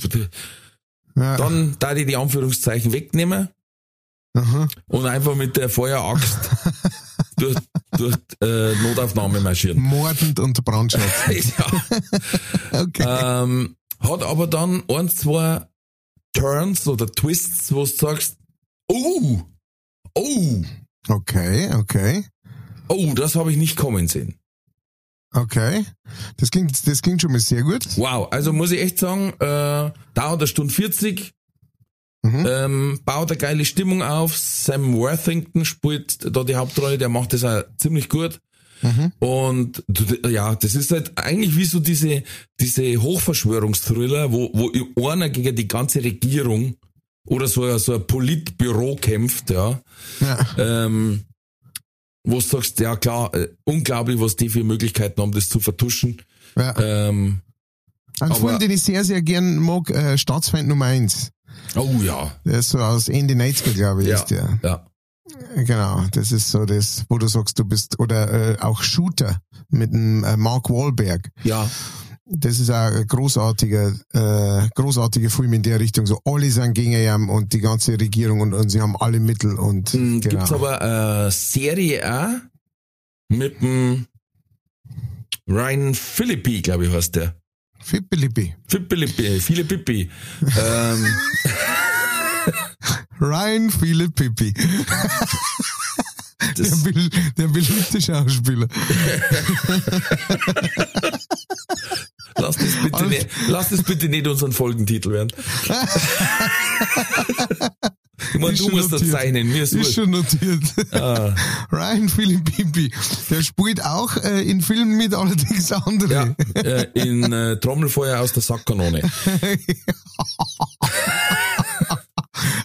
[1.16, 3.48] Ja, dann da die die Anführungszeichen wegnehmen
[4.34, 4.68] aha.
[4.86, 6.38] und einfach mit der Feueraxt
[7.38, 7.56] durch,
[7.96, 9.80] durch äh, Notaufnahme marschieren.
[9.80, 11.54] Mordend und brandschatzend.
[11.58, 12.80] ja.
[12.80, 13.04] Okay.
[13.06, 15.66] ähm, hat aber dann ein, zwei
[16.32, 18.36] Turns oder Twists, wo du sagst,
[18.88, 19.42] oh,
[20.14, 20.64] oh,
[21.08, 22.24] Okay, okay.
[22.88, 24.38] oh, das habe ich nicht kommen sehen.
[25.32, 25.84] Okay.
[26.36, 27.86] Das klingt, das klingt schon mal sehr gut.
[27.96, 31.32] Wow, also muss ich echt sagen, äh, dauert eine Stunde 40,
[32.22, 32.46] Mhm.
[32.48, 34.36] ähm, baut eine geile Stimmung auf.
[34.36, 38.40] Sam Worthington spielt da die Hauptrolle, der macht das auch ziemlich gut.
[38.82, 39.12] Mhm.
[39.20, 39.84] Und
[40.28, 42.22] ja, das ist halt eigentlich wie so diese,
[42.60, 44.50] diese Hochverschwörungsthriller, wo,
[44.96, 46.76] wo einer gegen die ganze Regierung
[47.26, 49.80] oder so, ein- so ein Politbüro kämpft, ja.
[50.20, 50.46] Ja.
[50.58, 51.22] Ähm,
[52.24, 56.20] wo du sagst, ja klar, äh, unglaublich, was die für Möglichkeiten haben, das zu vertuschen.
[56.56, 56.74] ja.
[56.78, 57.40] Ähm,
[58.20, 61.30] Ein Film, den ich sehr, sehr gern mag, äh, Staatsfeind Nummer eins.
[61.76, 64.58] Oh ja, Der ist so aus Ende 90er, glaube ich, ja, ist der.
[64.62, 64.86] ja.
[65.56, 69.40] Genau, das ist so das, wo du sagst, du bist, oder äh, auch Shooter
[69.70, 71.30] mit dem äh, Mark Wahlberg.
[71.42, 71.68] Ja,
[72.26, 76.06] Das ist auch ein großartiger, äh, großartiger Film in der Richtung.
[76.06, 79.58] So alle sind gegen ihn und die ganze Regierung und, und sie haben alle Mittel
[79.58, 80.36] und Hm, genau.
[80.36, 82.40] Gibt's aber eine Serie auch
[83.28, 84.06] mit dem
[85.48, 87.34] Ryan Philippi, glaube ich, heißt der.
[87.86, 88.52] Fippelippi.
[88.66, 90.10] Philippi, viele Pippi.
[90.60, 91.06] ähm,
[93.20, 94.52] Ryan Philipp Pippi.
[96.56, 98.66] das, Der, will, der beliebte Schauspieler.
[102.36, 105.30] lass, das bitte lass das bitte nicht unseren Folgentitel werden.
[108.32, 109.18] Ich meine, Ist du schon musst das notiert.
[109.20, 110.62] zeichnen, mir ist Ist schon notiert.
[110.92, 111.34] Ah,
[111.72, 112.90] Ryan Philipp Pippi.
[113.30, 116.12] Der spielt auch äh, in Filmen mit, allerdings andere.
[116.12, 119.02] ja, äh, in äh, Trommelfeuer aus der Sackkanone.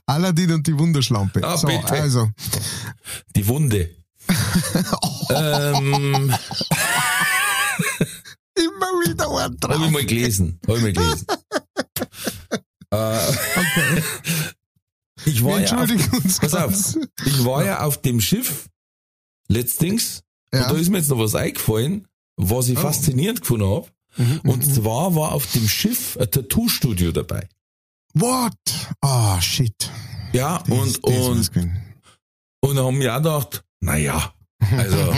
[0.05, 1.41] Aladdin und die Wunderschlampe.
[1.43, 1.91] Ah, so, bitte.
[1.91, 2.29] also.
[3.35, 3.89] Die Wunde.
[5.29, 6.33] ähm,
[8.55, 9.89] Immer wieder ein Habe ich drauf.
[9.91, 10.59] mal gelesen.
[10.67, 11.25] Habe ich mal gelesen.
[12.91, 13.19] äh,
[13.57, 14.03] Okay.
[15.25, 15.89] Ich war ja auf,
[16.39, 16.95] pass auf.
[17.25, 18.67] ich war ja auf dem Schiff
[19.47, 20.63] letztens Ja.
[20.67, 22.07] und da ist mir jetzt noch was eingefallen,
[22.37, 22.81] was ich Oh.
[22.81, 23.87] faszinierend gefunden habe.
[24.17, 24.73] Mhm, Und mhm.
[24.73, 27.47] zwar war auf dem Schiff ein Tattoo-Studio dabei.
[28.13, 28.53] What?
[28.99, 29.89] Ah, shit.
[30.33, 31.71] Ja, Das- und, das und,
[32.61, 34.33] und haben wir auch gedacht, naja,
[34.71, 35.13] also,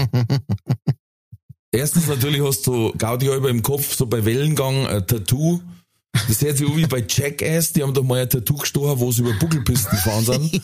[1.71, 5.61] erstens natürlich hast du Gaudi halber im Kopf, so bei Wellengang, ein Tattoo.
[6.13, 9.11] Das hört sich an wie bei Jackass, die haben doch mal ein Tattoo gestochen, wo
[9.11, 10.61] sie über Buckelpisten gefahren sind.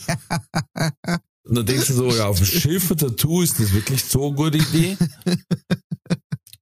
[1.44, 4.28] Und dann denkst du so, ja, auf dem Schiff ein Tattoo, ist das wirklich so
[4.28, 4.96] eine gute Idee?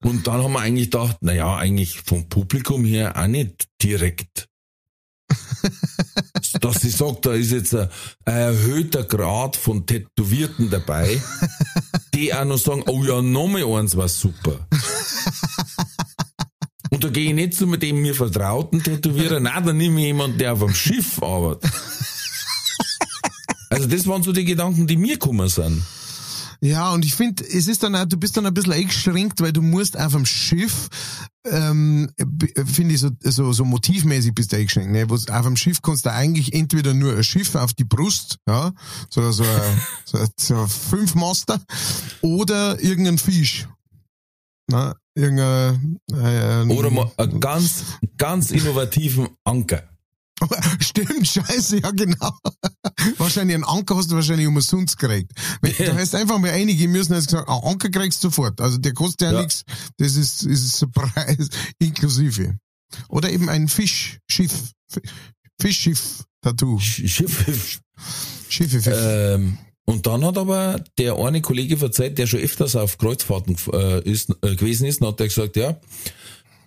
[0.02, 4.48] Und dann haben wir eigentlich gedacht, naja, eigentlich vom Publikum her auch nicht direkt.
[6.60, 7.88] Dass sie sagt, da ist jetzt ein,
[8.24, 11.20] ein erhöhter Grad von Tätowierten dabei,
[12.14, 14.66] die auch noch sagen, oh ja, nochmal eins war super.
[16.98, 20.06] Und da gehe ich nicht zu mit dem mir vertrauten Tätowierer, nein, dann nehme ich
[20.06, 21.70] jemanden, der auf dem Schiff arbeitet.
[23.70, 25.84] Also das waren so die Gedanken, die mir gekommen sind.
[26.60, 29.52] Ja, und ich finde, es ist dann auch, du bist dann ein bisschen eingeschränkt, weil
[29.52, 30.88] du musst auf dem Schiff,
[31.46, 32.10] ähm,
[32.66, 34.90] finde ich so, so, so motivmäßig bist du eingeschränkt.
[34.90, 35.06] Ne?
[35.08, 38.72] Auf dem Schiff kannst du eigentlich entweder nur ein Schiff auf die Brust, ja,
[39.08, 41.60] so, so, ein- so, so ein Fünfmaster,
[42.22, 43.68] oder irgendein Fisch.
[44.70, 47.84] Na, irgendein, äh, Oder mal einen ganz,
[48.18, 49.82] ganz innovativen Anker.
[50.80, 52.30] Stimmt, scheiße, ja genau.
[53.16, 55.32] wahrscheinlich einen Anker hast du wahrscheinlich umsonst gekriegt.
[55.62, 58.60] Wenn- Du hast einfach mal einige müssen jetzt gesagt, einen Anker kriegst du sofort.
[58.60, 59.40] Also der kostet ja, Ja.
[59.40, 59.62] nichts.
[59.96, 61.48] Das ist, ist ein Preis
[61.80, 62.56] inklusive.
[63.08, 64.72] Oder eben ein Fischschiff.
[65.60, 66.76] Fischschiff-Tattoo.
[66.78, 67.80] Sch- Schiff.
[68.48, 68.94] Schiffe, Fisch.
[68.94, 74.02] Ähm, und dann hat aber der eine Kollege verzeiht, der schon öfters auf Kreuzfahrten äh,
[74.02, 75.80] ist, äh, gewesen ist, und hat der gesagt, ja,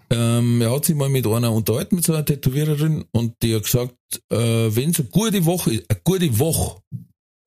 [0.10, 3.63] ähm, er hat sich mal mit einer unterhalten, mit so einer Tätowiererin, und die hat
[3.65, 3.93] gesagt,
[4.31, 6.81] äh, wenn es eine gute Woche ist, eine gute Woche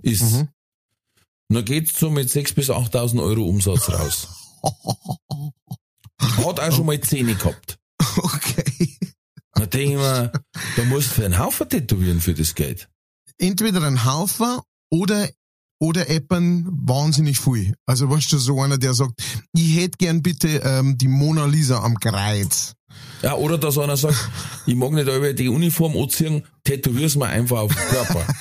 [0.01, 0.49] ist, Mhm.
[1.49, 4.29] dann geht's so mit 6.000 bis 8.000 Euro Umsatz raus.
[6.21, 7.79] Hat auch schon mal Zähne gehabt.
[8.17, 8.97] Okay.
[9.55, 10.33] Da denke ich mir,
[10.77, 12.89] da musst du für einen Haufen tätowieren für das Geld.
[13.39, 15.29] Entweder ein Haufer oder
[15.85, 17.75] oder Eppern wahnsinnig viel.
[17.85, 21.83] Also weißt du, so einer, der sagt, ich hätte gern bitte ähm, die Mona Lisa
[21.83, 22.73] am Kreuz.
[23.23, 24.17] Ja, oder dass einer sagt,
[24.67, 28.25] ich mag nicht über die Uniform anziehen, tätowier's mir einfach auf den Körper.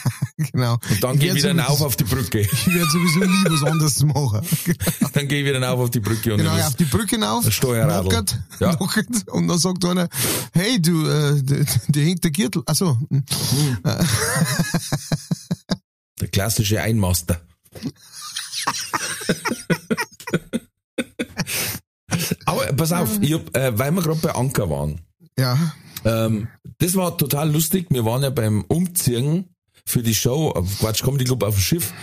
[0.52, 0.74] Genau.
[0.90, 2.40] Und dann gehe ich wieder rauf auf die Brücke.
[2.42, 4.42] Ich werde sowieso nie was anderes machen.
[5.14, 8.10] Dann gehe ich wieder rauf auf die Brücke und Genau, auf die Brücke rauf, Steuerradl.
[8.10, 8.76] knockert, Ja.
[8.76, 10.10] knockert, und dann sagt einer,
[10.54, 11.42] hey du, äh,
[11.88, 12.64] die hängt der Gürtel.
[12.66, 12.98] Achso,
[16.24, 17.42] der klassische Einmaster.
[22.46, 25.02] Aber pass auf, hab, äh, weil wir gerade bei Anker waren.
[25.38, 25.74] ja.
[26.06, 26.48] Ähm,
[26.80, 27.88] das war total lustig.
[27.90, 29.56] Wir waren ja beim Umziehen
[29.86, 31.94] für die Show, Quatsch Comedy Club auf dem Schiff,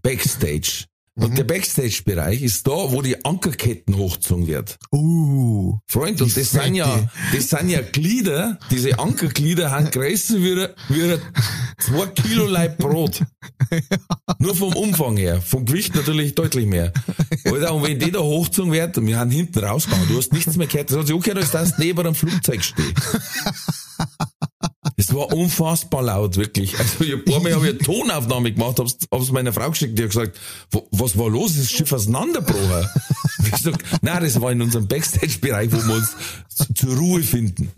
[0.00, 0.86] Backstage.
[1.16, 4.78] Und der Backstage-Bereich ist da, wo die Ankerketten hochgezogen wird.
[4.92, 10.66] Uh, Freund, und das sind ja, das sind ja Glieder, diese Ankerglieder haben größer wie,
[10.88, 11.18] wie
[11.78, 13.22] zwei Kilo Leib Brot.
[14.38, 15.42] Nur vom Umfang her.
[15.42, 16.92] Vom Gewicht natürlich deutlich mehr.
[17.44, 20.68] Alter, und wenn die da hochgezogen wird, wir haben hinten rausgehauen, du hast nichts mehr
[20.68, 20.90] gehört.
[20.90, 22.94] Das hat sich auch gehört, als dass du neben einem Flugzeug stehst.
[25.00, 26.78] Es war unfassbar laut, wirklich.
[26.78, 29.98] Also, ich ein paar Mal hab ich eine Tonaufnahme gemacht, hab's, hab's meiner Frau geschickt,
[29.98, 30.38] die hat gesagt,
[30.70, 31.52] "Wo- was war los?
[31.56, 32.86] Ist das Schiff auseinandergebrochen?
[33.52, 36.10] Ich sag, nein, das war in unserem Backstage-Bereich, wo wir uns
[36.54, 37.72] zu- zur Ruhe finden.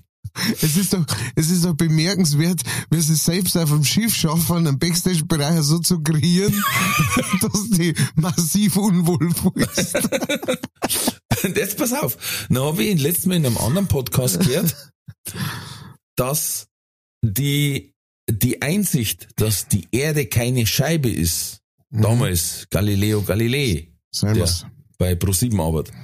[0.60, 1.04] es ist doch,
[1.36, 5.78] es ist doch bemerkenswert, wie sie es selbst auf dem Schiff schaffen, einen Backstage-Bereich so
[5.78, 6.52] zu kreieren,
[7.40, 9.30] dass die massiv unwohl.
[11.44, 12.16] Und jetzt pass auf,
[12.48, 14.74] dann habe ich letztes Mal in einem anderen Podcast gehört,
[16.16, 16.66] dass
[17.22, 17.94] die,
[18.28, 24.66] die Einsicht, dass die Erde keine Scheibe ist, damals Galileo Galilei, Servus.
[24.98, 25.94] bei ProSieben arbeitet.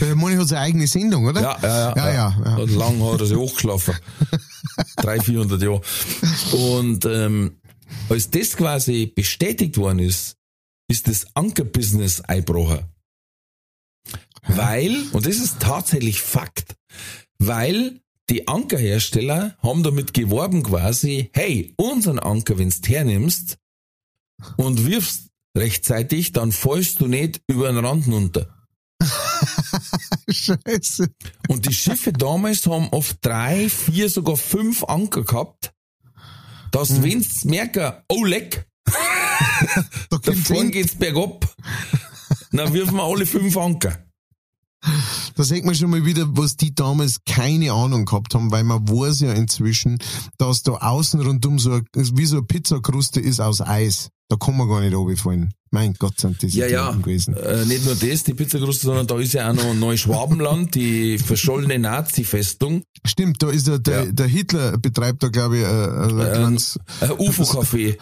[0.00, 1.40] Der Moni hat seine eigene Sendung, oder?
[1.40, 1.94] Ja, ja, ja.
[1.96, 2.56] Ja, ja, ja.
[2.56, 3.94] Und lang hat er sich hochgeschlafen.
[4.96, 5.80] 300, 400 Jahre.
[6.52, 7.58] Und ähm,
[8.08, 10.36] als das quasi bestätigt worden ist,
[10.88, 12.84] ist das Ankerbusiness eingebrochen.
[14.48, 16.76] Weil, und das ist tatsächlich Fakt,
[17.38, 23.58] weil die Ankerhersteller haben damit geworben quasi, hey, unseren Anker, wenn du hernimmst
[24.56, 28.52] und wirfst rechtzeitig, dann fallst du nicht über den Rand runter.
[30.28, 31.08] Scheiße.
[31.48, 35.72] Und die Schiffe damals haben oft drei, vier, sogar fünf Anker gehabt,
[36.72, 38.66] dass wenn's merken, oh leck,
[40.10, 41.46] Da vorne geht's bergab,
[42.52, 44.05] dann wirfen wir alle fünf Anker.
[45.34, 48.88] Da sieht man schon mal wieder, was die damals keine Ahnung gehabt haben, weil man
[48.88, 49.98] weiß ja inzwischen,
[50.38, 54.08] dass da außen rundum so, ein- wie so eine Pizzakruste ist aus Eis.
[54.28, 55.52] Da kann man gar nicht runterfallen.
[55.70, 56.90] Mein Gott, sind das Ja, ja.
[56.92, 57.36] Gewesen.
[57.36, 61.78] Äh, nicht nur das, die Pizzakruste, sondern da ist ja auch noch Neuschwabenland, die verschollene
[61.78, 64.12] Nazi-Festung, Stimmt, da ist ja der, Ja.
[64.12, 67.98] der Hitler betreibt da, glaube ich, äh, ein, ein kleines, ein UFO-Café.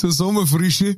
[0.00, 0.96] Zur Sommerfrische,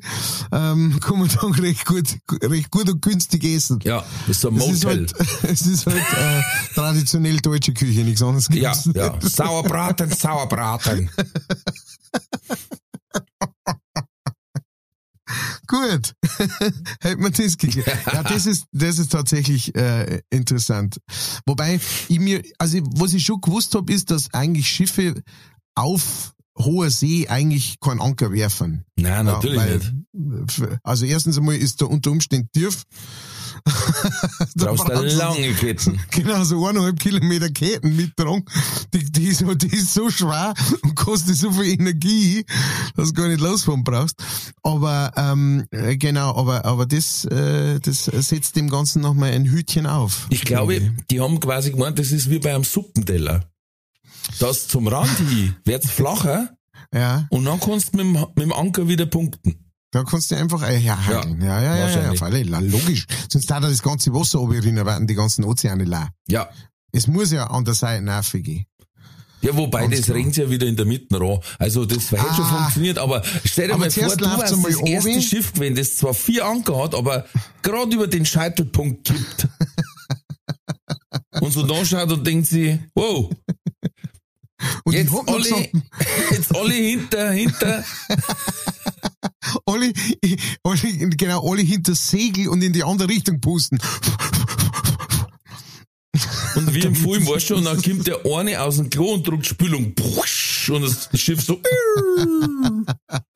[0.52, 3.80] ähm, kann man dann recht gut, recht gut und günstig essen.
[3.84, 5.06] Ja, das ist so ein Es ist Motel.
[5.08, 6.42] halt, es ist halt äh,
[6.74, 8.96] traditionell deutsche Küche, nichts anderes Ja, nicht.
[8.96, 9.18] ja.
[9.20, 11.10] Sauerbraten, Sauerbraten.
[15.66, 16.14] Gut.
[17.00, 17.88] Hätte man das geklärt.
[18.12, 20.98] Ja, das ist, das ist tatsächlich äh, interessant.
[21.46, 25.22] Wobei ich mir, also was ich schon gewusst habe, ist, dass eigentlich Schiffe
[25.74, 28.84] auf hoher See eigentlich keinen Anker werfen.
[28.96, 29.78] Nein, natürlich Ja, weil,
[30.12, 30.60] nicht.
[30.82, 32.82] Also erstens einmal ist da unter Umständen tief.
[34.54, 36.00] Da Brauchst du lange Ketten.
[36.10, 38.44] Genau, so eineinhalb Kilometer Ketten mittragen.
[38.92, 42.44] Die, die, ist, so- die ist so schwer und kostet so viel Energie,
[42.96, 44.16] dass du gar nicht losfahren brauchst.
[44.62, 49.86] Aber ähm, äh, genau, aber aber das, äh, das setzt dem Ganzen nochmal ein Hütchen
[49.86, 50.26] auf.
[50.30, 53.44] Ich glaube, die haben quasi gemeint, das ist wie bei einem Suppenteller.
[54.38, 56.50] Das zum Rand hin wird's flacher
[56.94, 59.72] Ja, und dann kannst du mit dem, mit dem Anker wieder punkten.
[59.92, 62.22] da kannst du einfach äh, ja, ja, ja, ja, ja, ja, wahrscheinlich.
[62.22, 63.06] auf alle, logisch.
[63.30, 66.10] Sonst da das ganze Wasser runterrinnen, werden die ganzen Ozeane leer.
[66.28, 66.48] Ja.
[66.92, 68.66] Es muss ja an der Seite nachgehen.
[69.40, 70.18] Ja, wobei Ganz das klar.
[70.18, 71.40] rennt ja wieder in der Mitte ran.
[71.58, 72.58] Also das hätte schon Ah.
[72.62, 75.22] funktioniert, aber stell dir Aber mal vor, zuerst du läuft's warst einmal das erste oben.
[75.22, 77.26] Schiff gewesen, das zwar vier Anker hat, aber
[77.62, 79.48] gerade über den Scheitelpunkt kippt.
[81.40, 83.30] und so da schaut und denkt sie, wow,
[84.84, 85.70] Und jetzt gesagt,
[86.30, 87.84] jetzt alle hinter, hinter.
[89.66, 89.92] alle,
[90.62, 93.78] alle, genau, alle hinter Segel und in die andere Richtung pusten.
[96.54, 99.26] Und wie im Film warst du, und dann kommt der eine aus dem Klo und
[99.26, 99.94] drückt Spülung.
[100.68, 101.54] Und das Schiff so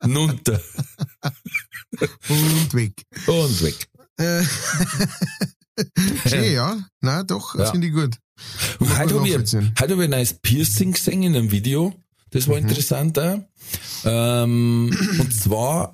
[0.03, 0.61] runter
[2.29, 3.03] Und weg.
[3.25, 3.87] und weg.
[6.27, 6.77] Schön, ja.
[7.01, 7.71] Na, doch, Ja.
[7.71, 8.17] finde ich gut.
[8.79, 9.73] Und heute habe ich, nachvollziehen.
[9.79, 11.93] heute hab ich ein neues Piercing gesehen in einem Video.
[12.31, 13.39] Das war interessant auch.
[14.05, 15.93] Ähm, und zwar,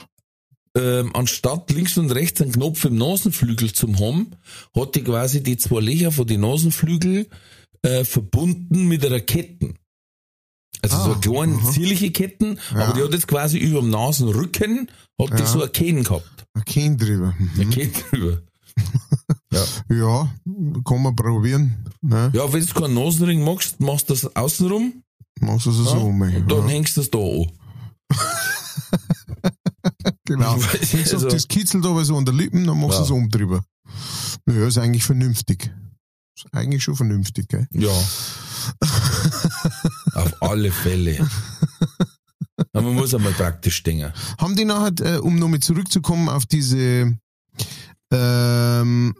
[0.75, 4.31] ähm, anstatt links und rechts einen Knopf im Nasenflügel zum haben,
[4.75, 7.27] hat die quasi die zwei Löcher von den Nasenflügel
[7.83, 9.75] äh, verbunden mit einer Ketten.
[10.81, 11.71] Also Ah, so eine kleine, aha.
[11.71, 12.85] zierliche Ketten, Ja.
[12.85, 14.89] aber die hat jetzt quasi über dem Nasenrücken,
[15.21, 15.45] hat die Ja.
[15.45, 16.45] so ein Kehen gehabt.
[16.55, 17.35] Ein Kind drüber.
[17.57, 18.41] Ein Kehen drüber.
[19.89, 20.29] Ja,
[20.85, 21.85] kann man probieren.
[22.01, 22.31] Ne?
[22.33, 25.01] Ja, wenn du keinen Nasenring machst, machst du das außenrum,
[25.39, 26.21] Machst du es so ja, um.
[26.21, 26.67] und dann ja.
[26.67, 27.51] hängst du es da an.
[30.25, 30.55] Genau.
[30.81, 33.05] Ich gesagt, also- das kitzelt aber so an der Lippen, dann machst du Ja.
[33.05, 33.63] es oben drüber.
[34.47, 35.71] Ja, ist eigentlich vernünftig.
[36.37, 37.67] Ist eigentlich schon vernünftig, gell?
[37.71, 37.89] Ja.
[40.13, 41.27] Auf alle Fälle.
[42.71, 44.13] Aber man muss einmal praktisch denken.
[44.37, 47.17] Haben die nachher, äh, um nochmal zurückzukommen auf diese,
[48.11, 49.13] ähm,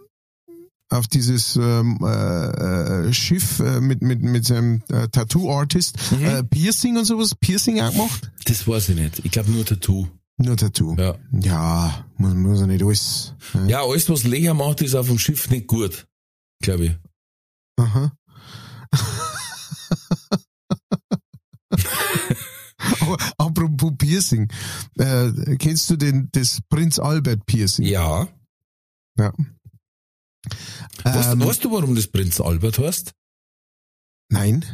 [0.94, 6.24] auf dieses ähm, äh, äh, Schiff äh, mit, mit, mit seinem äh, Tattoo-Artist, Mhm.
[6.24, 8.30] äh, Piercing und sowas, Piercing auch gemacht?
[8.44, 9.20] Das weiß ich nicht.
[9.24, 10.06] Ich glaube nur Tattoo.
[10.36, 10.94] Nur Tattoo.
[10.98, 11.16] Ja.
[11.32, 13.34] Ja, muss, muss ja nicht alles.
[13.54, 13.68] ne?
[13.70, 16.06] Ja, alles, was Lecher macht, ist auf dem Schiff nicht gut.
[16.62, 16.96] Glaube ich.
[17.80, 18.12] Aha.
[23.38, 24.48] Apropos Piercing,
[24.98, 27.84] äh, kennst du den, das Prinz Albert Piercing?
[27.86, 28.28] Ja.
[29.18, 29.32] Ja.
[31.02, 33.12] Weißt, Ähm, weißt du, warum das Prinz Albert heißt?
[34.30, 34.64] Nein.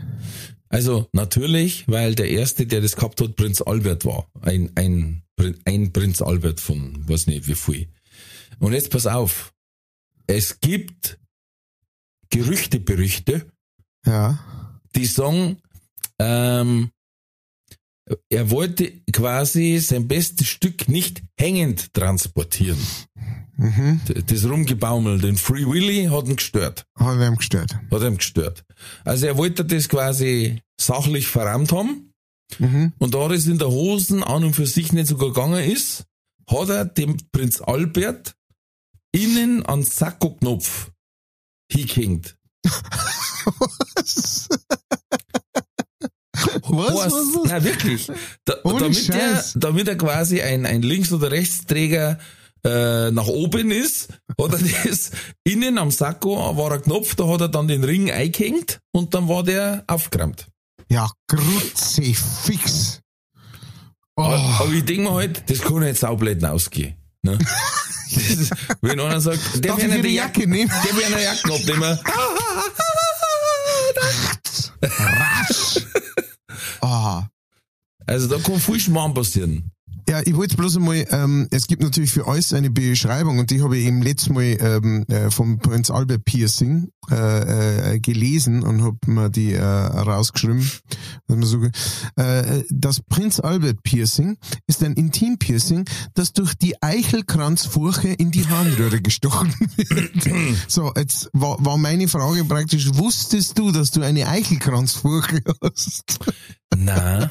[0.68, 4.28] Also natürlich, weil der erste, der das gehabt hat, Prinz Albert war.
[4.40, 5.22] Ein, ein,
[5.64, 7.88] ein Prinz Albert von, weiß nicht wie viel.
[8.60, 9.52] Und jetzt pass auf.
[10.26, 11.18] Es gibt
[12.30, 13.50] Gerüchte, Berüchte,
[14.06, 14.38] Ja.
[14.94, 15.56] die sagen,
[16.20, 16.90] ähm,
[18.28, 22.78] er wollte quasi sein bestes Stück nicht hängend transportieren.
[23.60, 24.00] Mhm.
[24.26, 26.86] Das Rumgebaumel, den Free Willy hat ihn gestört.
[26.98, 27.76] Hat er ihm gestört.
[27.90, 28.64] Hat ihn gestört.
[29.04, 32.14] Also er wollte das quasi sachlich verrammt haben.
[32.58, 32.94] Mhm.
[32.98, 36.06] Und da das in der Hosen an und für sich nicht so gegangen ist,
[36.48, 38.34] hat er dem Prinz Albert
[39.12, 40.90] innen an Sakko-Knopf
[41.70, 42.38] hingehängt.
[43.44, 44.48] Was?
[46.62, 47.12] Was?
[47.12, 47.50] Was?
[47.50, 48.10] was, wirklich.
[48.44, 52.18] Da, damit, er, damit er quasi ein, ein Links- oder Rechtsträger
[52.64, 54.08] äh, nach oben ist,
[54.38, 54.58] hat er
[54.88, 55.10] das
[55.44, 59.28] innen am Sakko war ein Knopf, da hat er dann den Ring eingehängt und dann
[59.28, 60.46] war der aufgerammt.
[60.90, 63.00] Ja, Kruzifix.
[64.16, 64.22] Oh.
[64.22, 66.96] Aber, aber ich denke mir halt, das kann jetzt saublöd ausgehen.
[67.22, 67.38] Ne?
[68.12, 68.50] Das,
[68.80, 70.68] wenn einer sagt, der Darf will ich eine Jacke, nehmen?
[70.68, 71.98] der will eine Jacke abnehmen.
[74.82, 75.86] Rasch.
[76.80, 77.28] Ah.
[78.06, 79.70] Also da kann viel Schmarrn passieren.
[80.08, 83.62] Ja, ich wollte bloß einmal, ähm, es gibt natürlich für alles eine Beschreibung und die
[83.62, 88.82] habe ich eben letztes Mal ähm, äh, vom Prinz Albert Piercing äh, äh, gelesen und
[88.82, 90.68] habe mir die äh, rausgeschrieben.
[91.28, 91.64] so,
[92.16, 94.36] äh, das Prinz Albert Piercing
[94.66, 95.84] ist ein Intim-Piercing,
[96.14, 100.68] das durch die Eichelkranzfurche in die Harnröhre gestochen wird.
[100.68, 106.18] so, jetzt war, war meine Frage praktisch, wusstest du, dass du eine Eichelkranzfurche hast?
[106.76, 107.30] Nein.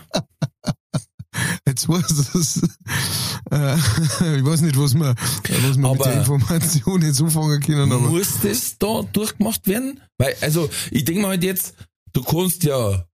[1.80, 2.58] Jetzt weiß es.
[3.52, 3.76] Äh,
[4.40, 8.40] ich weiß nicht, was wir, was wir mit der Information jetzt anfangen können, aber Muss
[8.42, 10.02] das da durchgemacht werden?
[10.18, 11.74] Weil, also, ich denke mal halt jetzt,
[12.14, 13.06] du kannst ja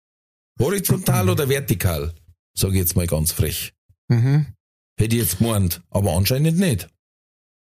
[0.59, 2.13] horizontal oder vertikal,
[2.57, 3.73] sage ich jetzt mal ganz frech.
[4.09, 4.47] mhm.
[4.97, 6.87] Hätte ich jetzt gemeint, aber anscheinend nicht.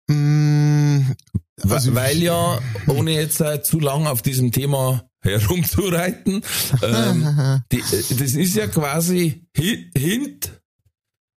[0.09, 6.43] Wa- Also- weil ja, ohne jetzt äh, zu lang auf diesem Thema herumzureiten,
[6.83, 7.83] ähm, die, äh,
[8.19, 10.60] das ist ja quasi hi- hint,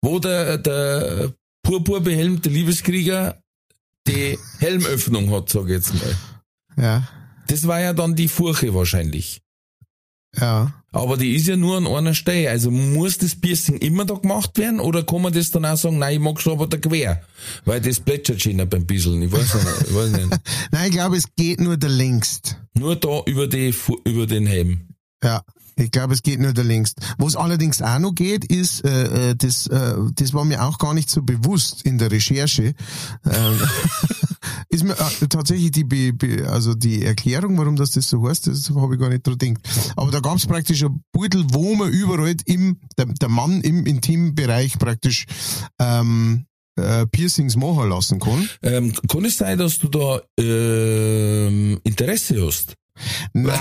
[0.03, 1.33] wo der, der
[1.63, 3.43] purpurbehelmte Liebeskrieger
[4.07, 6.17] die Helmöffnung hat, sag ich jetzt mal.
[6.77, 7.09] ja,
[7.49, 9.41] Das war ja dann die Furche wahrscheinlich.
[10.37, 10.75] ja.
[10.93, 12.51] Aber die ist ja nur an einer Stelle.
[12.51, 15.99] Also muss das Piercing immer da gemacht werden oder kann man das dann auch sagen,
[16.01, 17.23] nein, ich mag schon aber da quer?
[17.65, 19.23] Weil das plätschert schon beim Bisseln.
[19.23, 19.89] Ich weiß nicht.
[19.89, 20.29] Ich weiß nicht.
[20.73, 22.57] Nein, ich glaube, es geht nur der längst.
[22.75, 23.73] Nur da über, die,
[24.05, 24.89] über den Helm.
[25.23, 25.45] Ja.
[25.81, 26.99] Ich glaube, es geht nur der längst.
[27.19, 30.95] Was allerdings auch noch geht, ist, äh, äh, das, äh, das war mir auch gar
[30.95, 32.75] nicht so bewusst in der Recherche.
[33.25, 33.61] Ähm,
[34.69, 38.95] ist mir äh, tatsächlich die, also die Erklärung, warum das, das so heißt, das habe
[38.95, 39.93] ich gar nicht dran gedacht.
[39.97, 43.87] Aber da gab es praktisch ein Beutel, wo man überall im, der, der Mann im
[43.87, 45.27] Intimbereich praktisch
[45.79, 48.49] ähm, äh, Piercings machen lassen kann.
[48.63, 52.75] Ähm, kann es sein, dass du da ähm, Interesse hast?
[53.33, 53.59] Nein.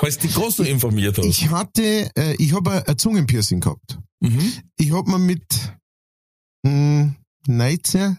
[0.00, 1.26] Weil du gerade so informiert hast.
[1.26, 3.98] Ich hatte, äh, ich habe ein Zungenpiercing gehabt.
[4.20, 4.52] mhm.
[4.78, 5.44] Ich hab mir mit
[6.64, 7.14] mh,
[7.46, 8.18] 19,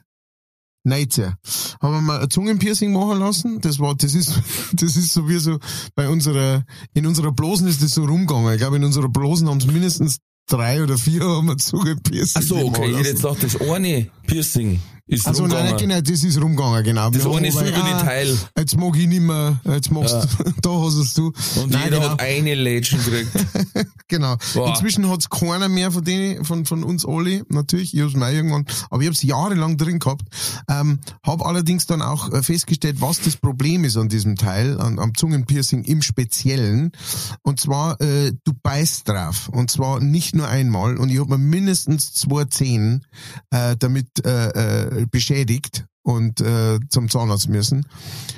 [0.83, 1.33] 19,
[1.81, 3.61] haben wir ein Zungenpiercing machen lassen.
[3.61, 4.41] Das war, das ist,
[4.73, 5.59] das ist so wie so
[5.95, 8.53] bei unserer, in unserer Blosen ist das so rumgegangen.
[8.53, 10.17] Ich glaube, in unserer Blosen haben es mindestens
[10.49, 12.91] drei oder vier haben wir Zungenpiercing Ach so, okay.
[12.91, 15.89] Ich hätte jetzt gedacht, das eine Piercing ist Also nein, rumgegangen.
[15.89, 17.09] genau, das ist rumgegangen, genau.
[17.09, 18.37] Das Wir eine aber, silberne ah, Teil.
[18.57, 20.15] Jetzt mag ich nicht mehr, jetzt magst
[20.61, 21.27] da hast es du.
[21.55, 22.11] Und Nein, jeder genau.
[22.11, 23.31] hat eine Lädchen gekriegt.
[24.09, 24.37] Genau.
[24.53, 24.69] Boah.
[24.69, 27.93] Inzwischen hat's keiner mehr von denen, von, von uns alle, natürlich.
[27.93, 30.23] Ich hab's auch irgendwann, aber ich hab's jahrelang drin gehabt.
[30.69, 34.99] Ähm, hab allerdings dann auch äh, festgestellt, was das Problem ist an diesem Teil, an,
[34.99, 36.93] am Zungenpiercing im Speziellen.
[37.41, 39.49] Und zwar, äh, du beißt drauf.
[39.49, 40.95] Und zwar nicht nur einmal.
[40.95, 43.05] Und ich hab mir mindestens zwei Zehen
[43.51, 47.85] äh, damit äh, äh, beschädigt und äh, zum Zahnarzt müssen,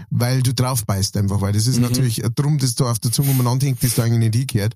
[0.09, 3.11] weil du drauf beißt einfach, weil das ist natürlich äh, drum, dass da auf der
[3.11, 4.75] Zunge umeinander hängt, das da eigentlich nicht hingehört.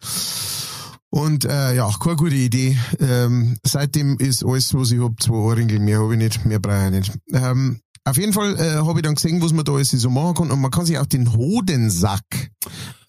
[1.10, 2.76] Und äh, ja, keine gute Idee.
[3.00, 6.86] Ähm, seitdem ist alles, was ich hab, zwei Ohrringe, mehr habe ich nicht, mehr brauche
[6.86, 7.12] ich nicht.
[7.34, 10.36] Ähm, auf jeden Fall äh, habe ich dann gesehen, was man da alles so machen
[10.36, 10.52] kann.
[10.52, 12.24] Und man kann sich auch den Hodensack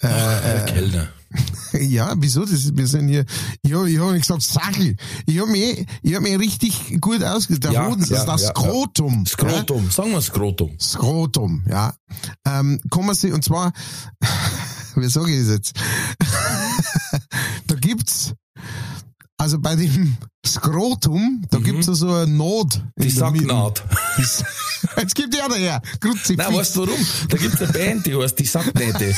[0.01, 1.09] äh, Herr Kellner.
[1.73, 2.45] ja, wieso?
[2.45, 3.25] Das, wir sind hier,
[3.63, 4.97] ich habe ich hab nicht gesagt Sackel.
[5.27, 7.65] Ich habe mich, ich hab mich richtig gut ausgedrückt.
[7.65, 9.25] Der Ja, Hoden, das ja, ist das ja, Skrotum.
[9.25, 9.31] Ja?
[9.31, 9.91] Skrotum.
[9.91, 10.79] Sagen wir Skrotum.
[10.79, 11.95] Skrotum, ja.
[12.47, 13.73] Ähm, kann man sich, und zwar,
[14.95, 15.73] wie sage ich das jetzt?
[17.67, 18.35] da gibt's,
[19.45, 20.17] also bei dem
[20.47, 22.83] Skrotum, da gibt's so eine Naht.
[22.97, 23.11] in Die.
[23.11, 23.85] Sacknaht.
[24.97, 25.83] Jetzt gibt der daher.
[26.01, 26.37] Kruzifix.
[26.37, 27.07] Nein, weißt du warum?
[27.29, 29.15] Da gibt's eine Band, die heißt die Sacknähte.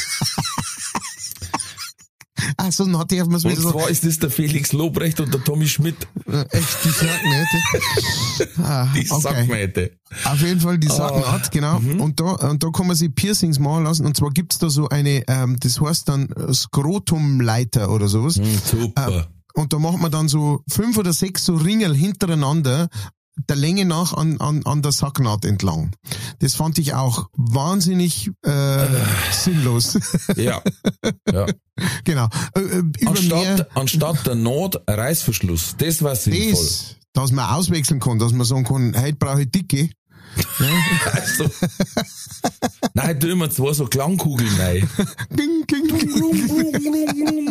[2.58, 5.32] Ach so, dann hat die man Und so, zwar ist das der Felix Lobrecht und
[5.32, 5.96] der Tommy Schmidt.
[6.26, 8.62] äh, echt die Sacknähte.
[8.62, 9.20] ah, Die okay.
[9.20, 9.90] Sacknähte.
[10.24, 11.78] Auf jeden Fall die Sacknaht, genau.
[11.80, 12.00] Mhm.
[12.00, 14.06] Und da, und da kann man sich Piercings machen lassen.
[14.06, 18.36] Und zwar gibt's da so eine, ähm, das heißt dann Skrotumleiter oder sowas.
[18.36, 19.26] Hm, super.
[19.56, 22.88] Und da macht man dann so fünf oder sechs so Ringel hintereinander
[23.48, 25.92] der Länge nach an, an, an der Sacknaht entlang.
[26.38, 28.86] Das fand ich auch wahnsinnig äh,
[29.32, 29.98] sinnlos.
[30.36, 30.62] Ja.
[31.30, 31.46] ja.
[32.04, 32.28] genau.
[32.54, 35.76] Äh, äh, über Anstatt, anstatt der Not Reißverschluss.
[35.78, 36.52] Das war sinnvoll.
[36.52, 39.90] das, dass man auswechseln kann, dass man sagen kann, heute brauche ich dicke.
[41.12, 41.50] Also.
[42.94, 44.88] Nein, tu immer zwei so Klangkugeln rein.
[45.30, 47.45] Ding, ding, ding.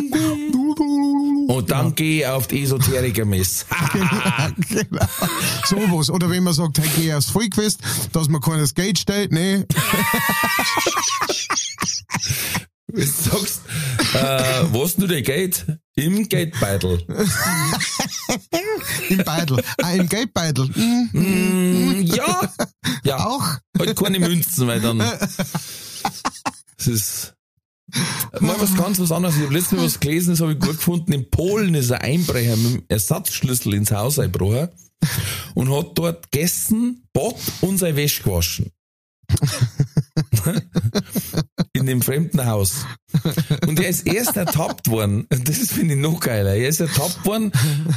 [1.56, 3.64] Und dann geh ich auf die Esoteriker-Mess.
[4.68, 5.06] genau.
[5.64, 6.10] Sowas.
[6.10, 7.80] Oder wenn man sagt, hey, geh aufs Volkfest,
[8.12, 9.66] dass man keines Geld stellt, ne?
[12.88, 13.62] Wenn du sagst,
[14.14, 17.02] äh, was du dir geht, Im Geldbeutel.
[19.08, 19.62] Im Beitel.
[19.82, 20.68] Ah, im Geldbeutel.
[20.74, 21.08] Mhm.
[21.12, 22.52] Mm, ja.
[23.02, 23.26] Ja.
[23.26, 23.46] Auch?
[23.78, 25.00] Halt keine Münzen, weil dann.
[26.78, 27.35] Es ist.
[28.40, 29.36] Mal was ganz was anderes.
[29.36, 31.12] Ich habe letztens was gelesen, das habe ich gut gefunden.
[31.12, 34.68] In Polen ist ein Einbrecher mit dem Ersatzschlüssel ins Haus eingebrochen
[35.54, 38.72] und hat dort gegessen, Bott und seine Wäsche gewaschen.
[41.72, 42.84] In dem fremden Haus.
[43.66, 45.26] Und er ist erst ertappt worden.
[45.28, 46.54] Das finde ich noch geiler.
[46.54, 47.52] Er ist ertappt worden,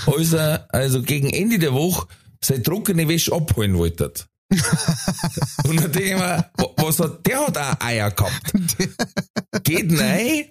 [0.06, 2.08] als er also gegen Ende der Woche
[2.44, 4.14] seine trockene Wäsche abholen wollte.
[5.66, 8.54] Und dann denke ich mir, wa- was hat, der hat auch Eier gehabt.
[9.64, 10.46] Geht rein,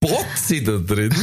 [0.00, 1.14] brockt sie da drin,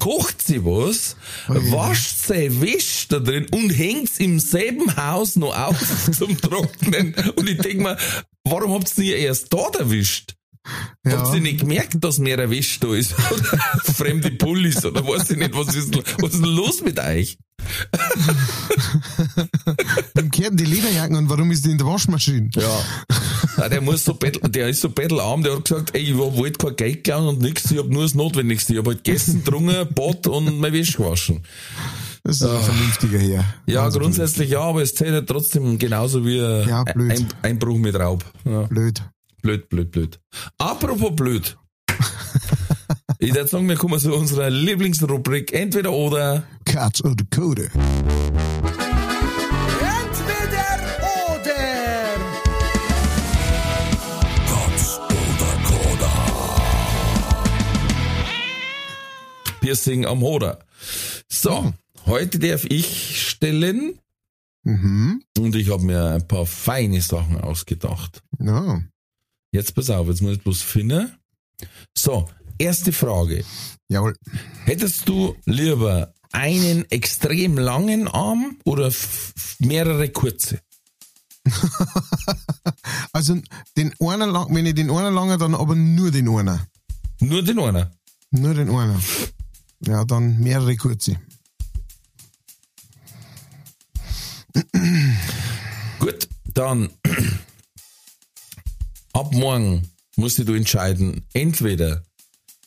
[0.00, 1.16] kocht sie was,
[1.46, 5.78] wascht seine Wäsche da drin und hängt's im selben Haus noch auf
[6.12, 7.14] zum Trocknen.
[7.36, 7.96] Und ich denke mir,
[8.44, 10.34] warum habt's nie erst dort erwischt?
[11.06, 13.14] Habt ihr nicht gemerkt, dass mehr erwischt da ist?
[13.30, 13.58] Oder
[13.94, 17.38] fremde Pullis oder weiß ich nicht, was ist, denn- was ist los mit euch?
[20.16, 22.50] Dem kehrten die Lederjacken und warum ist die in der Waschmaschine?
[22.54, 22.80] Ja.
[23.56, 26.58] Ja, der muss so bettel, der ist so bettelarm, der hat gesagt, ey, ich wollte
[26.66, 28.74] kein Geld klauen und nichts, ich hab nur das Notwendigste.
[28.74, 31.42] Ich hab halt gegessen, getrunken, Bad und meine Wäsche gewaschen.
[32.22, 33.44] Das ist ein vernünftiger Herr.
[33.66, 37.12] Ja, Also grundsätzlich ja, aber es zählt halt trotzdem genauso wie ein Ja, blöd.
[37.12, 38.24] ein, Einbruch mit Raub.
[38.44, 39.02] Ja, Blöd.
[39.42, 40.20] Blöd, blöd, blöd.
[40.58, 41.56] Apropos blöd.
[43.22, 46.44] Ich würde sagen, wir kommen zu unserer Lieblingsrubrik Entweder oder.
[46.64, 47.64] Katz oder Code.
[47.64, 47.76] Entweder
[51.28, 51.56] oder.
[59.60, 60.58] Piercing am Hoder.
[61.28, 61.72] So,
[62.06, 63.98] heute darf ich stellen
[64.62, 65.22] Mhm.
[65.38, 68.22] und ich habe mir ein paar feine Sachen ausgedacht.
[68.38, 68.82] Ja.
[69.52, 71.16] Jetzt pass auf, jetzt muss ich bloß finden.
[71.96, 72.28] So,
[72.58, 73.44] erste Frage.
[73.88, 74.16] Jawohl.
[74.64, 78.92] Hättest du lieber einen extrem langen Arm oder
[79.58, 80.60] mehrere kurze?
[83.12, 83.36] Also
[83.76, 86.60] den einen lang, wenn ich den einen lange, dann aber nur den einen.
[87.20, 87.86] Nur den einen.
[88.30, 89.02] Nur den einen.
[89.80, 91.16] Ja, dann mehrere kurze.
[95.98, 96.90] Gut, dann
[99.12, 102.04] ab morgen musst du entscheiden, entweder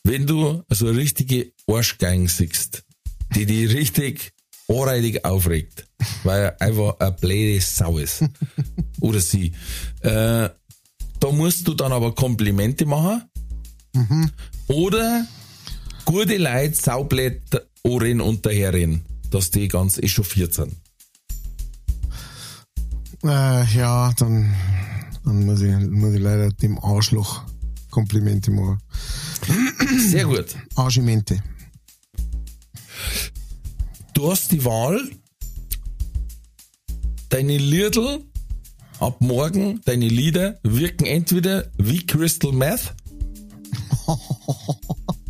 [0.02, 2.84] wenn du so eine richtige Arschgang siehst,
[3.34, 4.32] die dich richtig
[4.68, 5.86] anreitig aufregt,
[6.22, 8.24] weil er einfach eine blöde Sau ist,
[9.00, 9.52] oder sie,
[10.00, 10.48] äh,
[11.20, 13.22] da musst du dann aber Komplimente machen,
[14.66, 15.26] oder
[16.04, 17.40] gute Leute saublöd
[17.84, 20.74] anreden und daherreden, dass die ganz echauffiert sind.
[23.22, 24.54] Äh, ja, dann,
[25.24, 27.42] dann muss, ich, muss ich leider dem Arschloch
[27.90, 28.78] Komplimente machen.
[30.10, 30.56] Sehr gut.
[30.74, 31.42] Argimente.
[34.14, 35.00] Du hast die Wahl,
[37.28, 38.24] deine Liedl
[39.00, 42.94] ab morgen, deine Lieder wirken entweder wie Crystal Meth,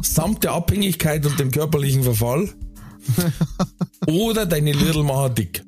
[0.02, 2.48] samt der Abhängigkeit und dem körperlichen Verfall,
[4.06, 5.64] oder deine Liedl machen dick.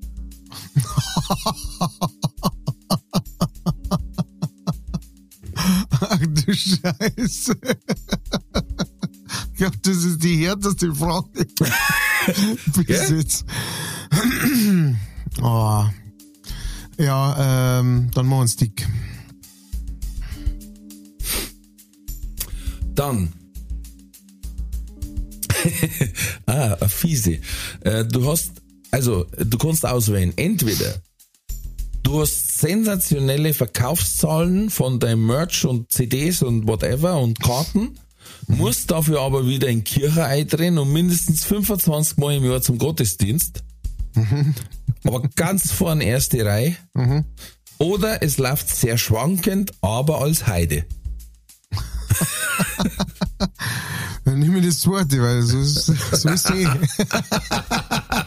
[6.16, 7.56] Ach du Scheiße.
[9.52, 11.28] Ich glaube, das ist die härteste Frage.
[12.86, 13.44] Bis jetzt.
[15.42, 15.84] oh.
[16.98, 18.88] Ja, ähm, dann machen wir uns dick.
[22.94, 23.32] Dann.
[26.46, 27.40] ah, eine fiese.
[27.80, 30.32] Äh, Du hast, also, du kannst auswählen.
[30.36, 31.02] Entweder
[32.02, 37.98] du hast sensationelle Verkaufszahlen von deinem Merch und CDs und whatever und Karten,
[38.46, 43.62] musst dafür aber wieder in Kirche eintreten und mindestens 25 Mal im Jahr zum Gottesdienst.
[45.04, 46.76] aber ganz vorne erste Reihe.
[47.78, 50.86] Oder es läuft sehr schwankend, aber als Heide.
[54.24, 56.66] Dann nimm mir das zweite, weil so ist, so ist eh.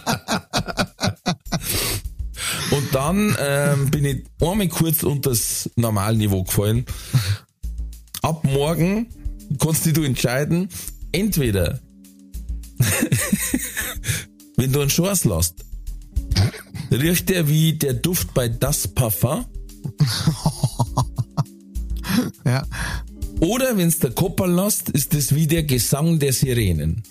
[2.89, 6.85] Und dann ähm, bin ich einmal kurz unter das Normalniveau gefallen.
[8.23, 9.07] Ab morgen
[9.59, 10.69] kannst du entscheiden,
[11.11, 11.79] entweder
[14.57, 15.65] wenn du einen Chance lässt,
[16.91, 19.45] riecht der wie der Duft bei Das Parfum
[22.45, 22.65] Ja.
[23.39, 27.03] oder wenn es der Kopperl lässt, ist es wie der Gesang der Sirenen.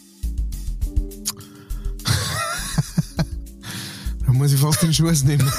[4.29, 5.51] Da muss ich fast den Schuss nehmen.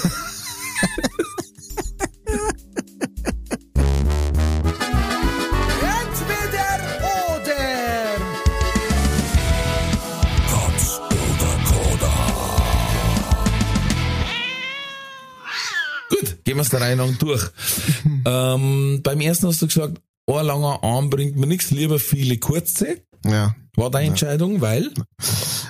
[16.09, 17.49] Gut, gehen wir es der Reihe nach durch.
[18.25, 23.01] ähm, beim ersten hast du gesagt, ein langer Arm bringt mir nichts, lieber viele kurze.
[23.25, 23.55] Ja.
[23.75, 24.11] War deine ja.
[24.11, 24.91] Entscheidung, weil?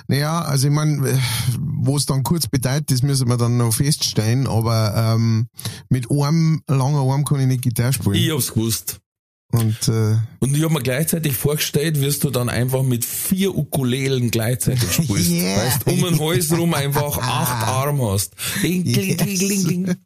[0.06, 1.18] Naja, also ich meine, äh,
[1.80, 5.48] wo es dann kurz bedeutet, das müssen wir dann noch feststellen, aber ähm,
[5.88, 8.14] mit einem langen Arm kann ich nicht Gitarre spielen.
[8.14, 9.00] Ich hab's gewusst.
[9.52, 14.30] Und äh, Und ich habe mir gleichzeitig vorgestellt, wirst du dann einfach mit vier Ukulelen
[14.30, 15.28] gleichzeitig spielst.
[15.30, 15.56] Yeah.
[15.64, 18.34] Weißt, um den Hals rum einfach acht Arme hast.
[18.62, 19.96] Ding, ding, ding, ding, ding.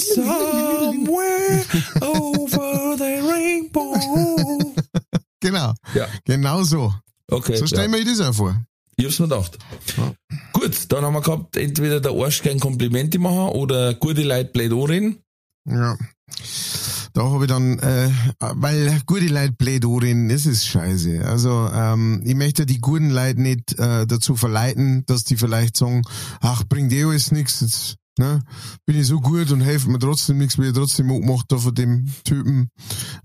[0.00, 1.64] Somewhere
[2.00, 4.74] over the rainbow.
[5.40, 6.94] genau, Ja, genau so.
[7.30, 7.56] okay.
[7.56, 7.66] So ja.
[7.66, 8.62] stellen wir das auch vor.
[8.96, 9.58] Ich hab's mir gedacht.
[10.52, 14.72] Gut, dann haben wir gehabt, entweder der Arsch gern Komplimente machen oder gute Leute blöd
[14.72, 15.18] anreden.
[15.66, 15.96] Ja.
[17.14, 21.24] Da habe ich dann, äh, weil gute Leute blöd anreden, das ist scheiße.
[21.24, 26.02] Also ähm, ich möchte die guten Leute nicht äh, dazu verleiten, dass die vielleicht sagen,
[26.40, 28.42] ach, bringt eh alles nichts, jetzt ne,
[28.86, 31.74] bin ich so gut und helfe mir trotzdem nichts, will ich trotzdem angemacht da von
[31.74, 32.70] dem Typen.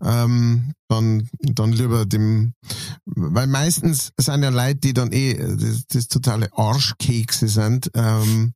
[0.02, 2.54] Ähm, dann, dann lieber dem,
[3.06, 8.54] weil meistens sind ja Leute, die dann eh das, das totale Arschkekse sind, ähm,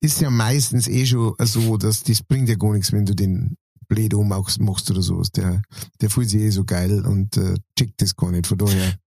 [0.00, 3.56] ist ja meistens eh schon so, dass das bringt ja gar nichts, wenn du den
[3.88, 5.30] blöd ummachst machst oder sowas.
[5.32, 5.62] Der,
[6.00, 8.46] der fühlt sich eh so geil und äh, checkt das gar nicht.
[8.46, 8.98] Von daher.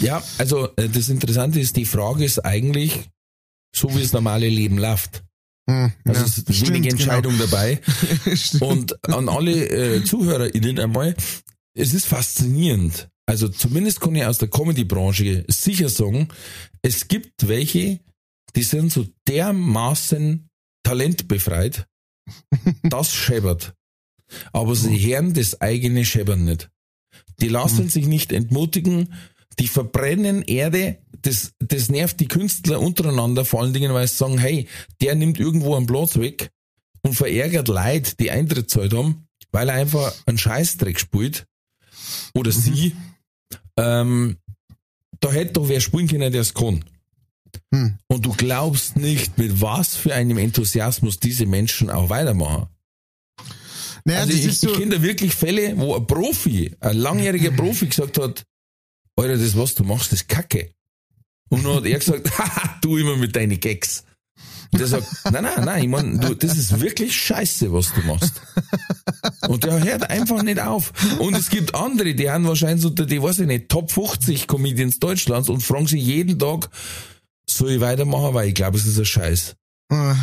[0.00, 3.10] Ja, also äh, das Interessante ist, die Frage ist eigentlich,
[3.74, 5.24] so wie das normale Leben läuft.
[5.68, 7.80] Hm, Also ja, es ist stimmt, wenig Entscheidung dabei.
[8.24, 8.36] Genau.
[8.36, 8.62] Stimmt.
[8.62, 11.14] Und an alle äh, ZuhörerInnen einmal,
[11.74, 13.08] es ist faszinierend.
[13.26, 16.28] Also zumindest kann ich aus der Comedy-Branche sicher sagen,
[16.80, 18.00] es gibt welche,
[18.56, 20.48] die sind so dermaßen
[20.82, 21.86] talentbefreit,
[22.82, 23.74] das scheppert.
[24.52, 26.70] Aber sie hören das eigene Scheppern nicht.
[27.40, 29.14] Die lassen sich nicht entmutigen,
[29.58, 34.38] die verbrennen Erde, das, das nervt die Künstler untereinander, vor allen Dingen, weil sie sagen,
[34.38, 34.68] hey,
[35.00, 36.50] der nimmt irgendwo einen Platz weg
[37.02, 41.46] und verärgert Leute, die Eintritt zahlt haben, weil er einfach einen Scheißdreck spielt.
[42.34, 42.94] Oder sie.
[43.76, 44.36] Ähm,
[45.20, 46.84] da hätte doch wer spielen können, der es kann.
[47.72, 47.98] Hm.
[48.06, 52.68] Und du glaubst nicht, mit was für einem Enthusiasmus diese Menschen auch weitermachen.
[54.04, 57.86] naja, Also ich, so, ich kenne da wirklich Fälle, wo ein Profi, ein langjähriger Profi
[57.86, 58.44] gesagt hat,
[59.18, 60.70] Alter, das was du machst, ist Kacke.
[61.50, 64.04] Und dann hat er gesagt, haha, du immer mit deinen Gags.
[64.70, 68.02] Und der sagt, nein, nein, nein, ich mein, du, das ist wirklich scheiße, was du
[68.02, 68.42] machst.
[69.48, 70.92] Und der hört einfach nicht auf.
[71.18, 74.98] Und es gibt andere, die haben wahrscheinlich unter die, weiß ich nicht, Top 50 Comedians
[74.98, 76.68] Deutschlands und fragen sich jeden Tag,
[77.48, 79.56] soll ich weitermachen, weil ich glaube, es ist ein Scheiß.
[79.90, 80.14] äh,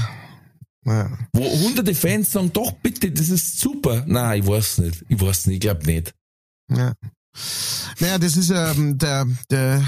[0.85, 1.17] ja.
[1.33, 4.03] Wo hunderte Fans sagen, doch bitte, das ist super.
[4.05, 5.03] Nein, ich weiß nicht.
[5.09, 6.13] Ich weiß nicht, ich glaube nicht.
[6.69, 6.93] Ja.
[7.99, 9.83] Naja, das ist ähm, der, der,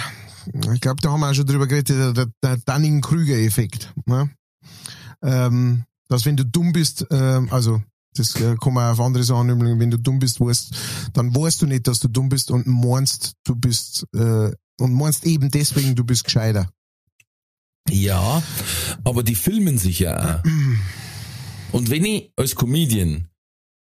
[0.73, 3.93] ich glaube, da haben wir auch schon drüber geredet, der, der, der Dunning-Krüger-Effekt.
[4.05, 4.29] Ne?
[5.21, 7.81] Ähm, dass wenn du dumm bist, ähm, also
[8.15, 10.75] das äh, kann man auf andere Sachen üben, wenn du dumm bist, weißt,
[11.13, 15.25] dann weißt du nicht, dass du dumm bist und meinst, du bist äh, und meinst
[15.25, 16.69] eben deswegen, du bist gescheiter.
[17.89, 18.43] Ja,
[19.03, 20.43] aber die filmen sich ja auch.
[21.71, 23.29] Und wenn ich als Comedian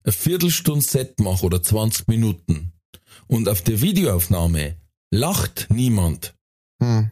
[0.05, 2.73] eine Viertelstunde Set mache oder 20 Minuten
[3.31, 4.77] und auf der Videoaufnahme
[5.13, 6.35] lacht niemand,
[6.83, 7.11] Hm.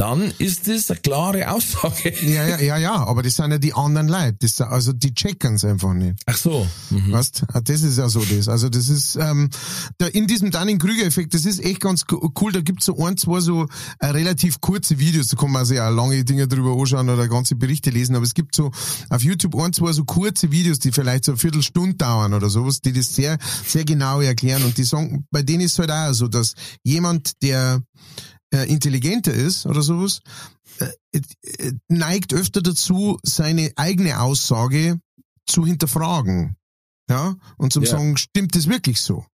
[0.00, 2.12] Dann ist das eine klare Aussage.
[2.24, 4.36] Ja, ja, ja, ja, aber das sind ja die anderen Leute.
[4.40, 6.20] Das, also die checken es einfach nicht.
[6.26, 6.66] Ach so.
[6.90, 7.12] Mhm.
[7.12, 7.44] Weißt?
[7.52, 8.48] Ah, Das ist ja so das.
[8.48, 9.50] Also das ist ähm,
[9.98, 12.52] da in diesem Dunning-Krüger-Effekt, das ist echt ganz co- cool.
[12.52, 13.66] Da gibt's so ein, zwei so
[13.98, 17.54] äh, relativ kurze Videos, da kann man sich auch lange Dinge drüber anschauen oder ganze
[17.56, 18.70] Berichte lesen, aber es gibt so
[19.10, 22.80] auf YouTube ein, zwei so kurze Videos, die vielleicht so eine Viertelstunde dauern oder sowas,
[22.80, 26.28] die das sehr, sehr genau erklären und die sagen, bei denen ist halt auch so,
[26.28, 27.82] dass jemand, der
[28.52, 30.20] intelligenter ist oder sowas,
[30.78, 35.00] äh, äh, neigt öfter dazu, seine eigene Aussage
[35.46, 36.56] zu hinterfragen.
[37.08, 37.90] Ja, und zum Ja.
[37.90, 39.24] sagen, stimmt das wirklich so?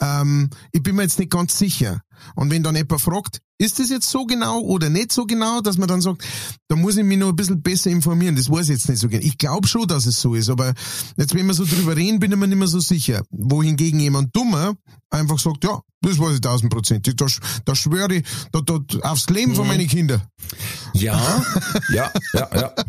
[0.00, 2.00] Ähm, ich bin mir jetzt nicht ganz sicher.
[2.34, 5.76] Und wenn dann jemand fragt, ist das jetzt so genau oder nicht so genau, dass
[5.78, 6.22] man dann sagt,
[6.68, 9.08] da muss ich mich noch ein bisschen besser informieren, das weiß ich jetzt nicht so
[9.08, 9.24] genau.
[9.24, 10.72] Ich glaube schon, dass es so ist, aber
[11.16, 13.22] jetzt, wenn wir so drüber reden, bin ich mir nicht mehr so sicher.
[13.30, 14.74] Wohingegen jemand dummer
[15.10, 17.26] einfach sagt, ja, das weiß ich tausendprozentig, da,
[17.64, 18.78] da schwöre ich da, da,
[19.10, 19.56] aufs Leben Mhm.
[19.56, 20.22] von meinen Kindern.
[20.94, 21.42] Ja,
[21.92, 22.74] ja, ja, ja.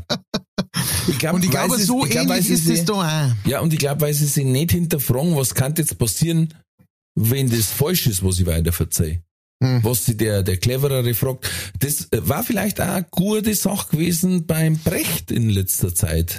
[1.07, 3.31] Ich glaub, Und ich glaube, so ich ähnlich ist es da auch.
[3.45, 6.53] Ja, und ich glaube, weil sie sich nicht hinterfragen, was kann jetzt passieren,
[7.17, 9.21] wenn das falsch ist, was ich weiter verzeihe.
[9.63, 9.83] Hm.
[9.83, 11.49] Was sich der, der Cleverere fragt.
[11.79, 16.35] Das äh, war vielleicht auch eine gute Sache gewesen beim Brecht in letzter Zeit.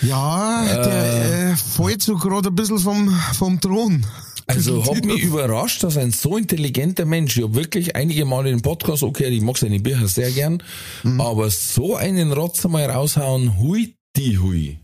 [0.00, 4.06] Ja, der äh, fällt so gerade ein bisschen vom, vom Thron.
[4.46, 8.62] Also hat mich überrascht, dass ein so intelligenter Mensch, ich habe wirklich einige Male den
[8.62, 10.62] Podcast, okay, ich mag seine Bücher sehr gern,
[11.02, 11.20] Mhm.
[11.20, 14.78] aber so einen Rotz einmal raushauen, hui die hui.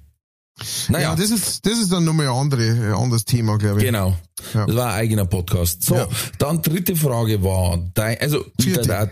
[0.89, 3.85] Naja, Ja, das ist, das ist dann nochmal ein, andere, ein anderes Thema, glaube ich.
[3.87, 4.17] genau.
[4.55, 4.67] Ja.
[4.67, 5.83] Das war ein eigener Podcast.
[5.83, 6.09] So, Ja.
[6.39, 8.85] dann dritte Frage war, dein, also, Vierte.
[8.85, 9.11] wieder da-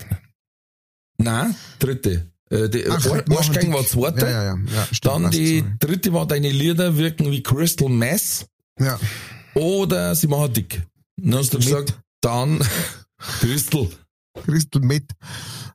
[1.19, 2.31] Nein, dritte.
[2.51, 4.27] Äh, die Ach, Arschgang war zweite.
[4.27, 4.57] Ja, ja, ja.
[4.75, 5.73] ja stimmt, Dann die sorry.
[5.81, 8.47] dritte war, deine Lieder wirken wie Crystal Mess
[8.79, 8.99] Ja,
[9.55, 10.83] oder sie machen dick.
[11.17, 12.61] Dann hast du gesagt, dann
[13.41, 13.89] Crystal.
[14.45, 15.05] Crystal Met.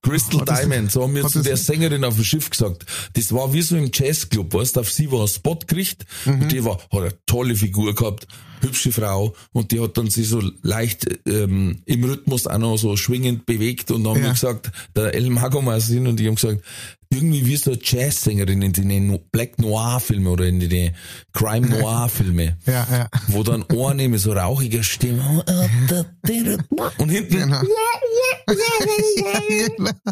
[0.01, 2.85] Crystal Hat Diamond, so haben wir zu der Sängerin auf dem Schiff gesagt.
[3.13, 6.41] Das war wie so im Jazzclub, weißt du, auf sie war ein Spot gekriegt Mhm.
[6.41, 8.27] und die war, hat eine tolle Figur gehabt,
[8.61, 12.95] hübsche Frau und die hat dann sich so leicht ähm, im Rhythmus auch noch so
[12.97, 14.25] schwingend bewegt und dann haben Ja.
[14.27, 16.61] wir gesagt, der El Mago Marcin und die haben gesagt,
[17.09, 20.91] irgendwie wie so eine Jazzsängerin in den Black Noir Filme oder in die
[21.31, 22.57] Crime Noir Filme.
[22.65, 23.09] Ja, ja.
[23.27, 23.63] Wo dann
[24.11, 25.45] mit so rauchiger Stimme
[26.97, 27.61] und hinten Genau.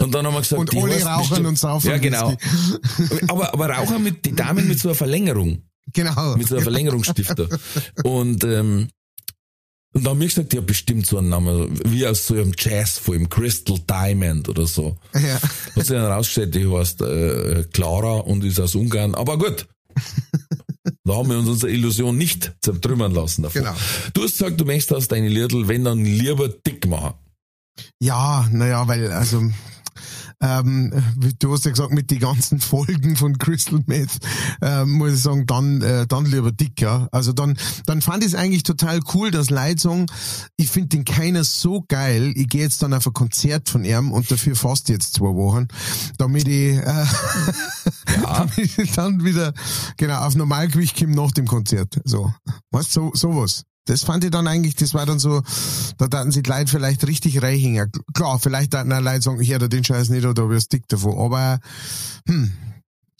[0.00, 2.36] Und dann haben wir gesagt, Und die alle rauchen bestimmt- und saufen Ja, genau.
[3.28, 5.62] Aber, aber Raucher mit, die Damen mit so einer Verlängerung,
[5.92, 6.36] Genau.
[6.36, 7.48] mit so einer Verlängerungsstifter.
[8.04, 8.88] Und, ähm,
[9.94, 13.28] und dann haben wir gesagt, ja, bestimmt so einen Namen, wie aus so einem Jazzfilm,
[13.28, 14.96] Crystal Diamond oder so.
[15.14, 15.40] Ja.
[15.40, 19.14] Hat sich dann rausgestellt, die heißt äh, Clara und ist aus Ungarn.
[19.16, 19.66] Aber gut.
[21.08, 23.62] Da haben wir uns unsere Illusion nicht zertrümmern lassen davon.
[23.62, 23.74] Genau.
[24.12, 27.14] Du hast gesagt, du möchtest aus deine Liedl, wenn dann lieber dick machen.
[27.98, 29.42] Ja, naja, weil, also,
[30.40, 30.92] ähm,
[31.38, 34.18] du hast ja gesagt, mit den ganzen Folgen von Crystal Meth,
[34.62, 37.08] ähm, muss ich sagen, dann, äh, dann lieber dick, ja.
[37.10, 40.06] Also dann, dann fand ich es eigentlich total cool, dass Leute sagen,
[40.56, 44.12] ich finde den keiner so geil, ich gehe jetzt dann auf ein Konzert von ihm
[44.12, 45.66] und dafür fast jetzt zwei Wochen,
[46.18, 47.06] damit ich, äh,
[48.22, 49.52] damit ich dann wieder,
[49.96, 52.32] genau, auf Normalgewicht komme nach dem Konzert, so.
[52.70, 53.64] Weißt, so, sowas.
[53.88, 55.42] Das fand ich dann eigentlich, das war dann so,
[55.96, 57.90] da daten sich die Leute vielleicht richtig reinhängen.
[58.14, 61.18] Klar, vielleicht daten auch Leute sagen, ich höre den Scheiß nicht oder wirst dick davon,
[61.18, 61.60] aber,
[62.28, 62.52] hm,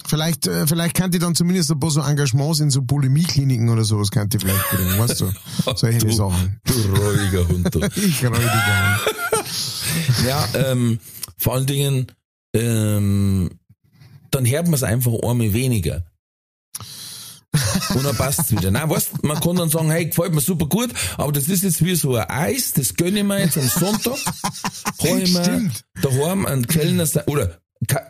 [0.07, 3.85] vielleicht, äh, vielleicht kann die dann zumindest ein paar so Engagements in so Bulimie-Kliniken oder
[3.85, 5.33] sowas kann die vielleicht bringen, weißt du?
[5.77, 6.61] Solche Du- Sachen.
[6.65, 7.81] Du ruhiger Hund, du.
[7.97, 9.01] Ich die gar
[10.27, 10.99] Ja, ähm,
[11.39, 12.07] vor allen Dingen,
[12.55, 13.51] ähm,
[14.31, 16.05] dann hört man es einfach einmal weniger.
[17.95, 18.71] Und dann passt's wieder.
[18.71, 21.85] Nein, weißt, man kann dann sagen, hey, gefällt mir super gut, aber das ist jetzt
[21.85, 24.19] wie so ein Eis, das gönne ich mir jetzt am Sonntag,
[25.03, 25.71] hol ich mir
[26.03, 27.59] daheim einen Kellner, oder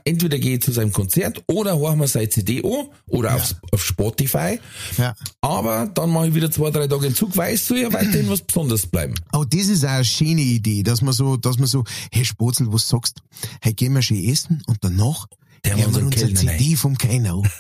[0.05, 3.84] entweder gehe ich zu seinem Konzert oder hol mir seine CD an oder auf, auf
[3.84, 4.59] Spotify,
[4.96, 5.14] Ja.
[5.42, 8.40] aber dann mache ich wieder zwei, drei Tage in Zug, es soll ja weiterhin was
[8.40, 9.14] Besonderes bleiben.
[9.30, 12.72] Aber das ist auch eine schöne Idee, dass man so, dass man so, hey Spotzel,
[12.72, 13.20] was sagst?
[13.61, 15.26] Hey, gehen wir schön essen und danach
[15.65, 17.43] Der haben wir uns eine CD vom an.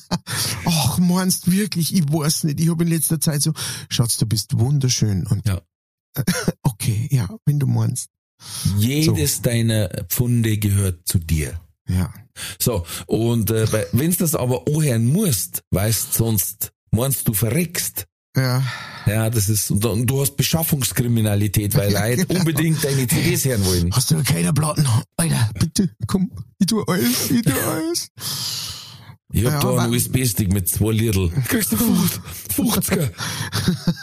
[0.64, 1.94] Ach, meinst wirklich?
[1.94, 2.60] Ich weiß nicht.
[2.60, 3.52] Ich habe in letzter Zeit so,
[3.88, 5.26] Schatz, du bist wunderschön.
[5.26, 5.60] Und Ja.
[6.62, 8.08] okay, ja, wenn du meinst.
[8.78, 11.60] Jedes deiner Pfunde gehört zu dir.
[11.88, 12.12] Ja.
[12.58, 18.06] So, und äh, wenn du das aber anhören musst, weißt sonst meinst du verreckst.
[18.36, 18.62] Ja.
[19.06, 22.40] Ja, das ist, und, du hast Beschaffungskriminalität, weil Leute Genau.
[22.40, 23.94] unbedingt deine CDs hören wollen.
[23.94, 24.86] Hast du keine Platten?
[25.16, 28.08] Alter, bitte, komm, ich tu alles, ich tu alles.
[29.32, 31.30] Ich hab Ja, da einen USB-Stick mit zwei Lidl.
[31.48, 32.20] Kriegst du 50,
[32.56, 33.10] 50er.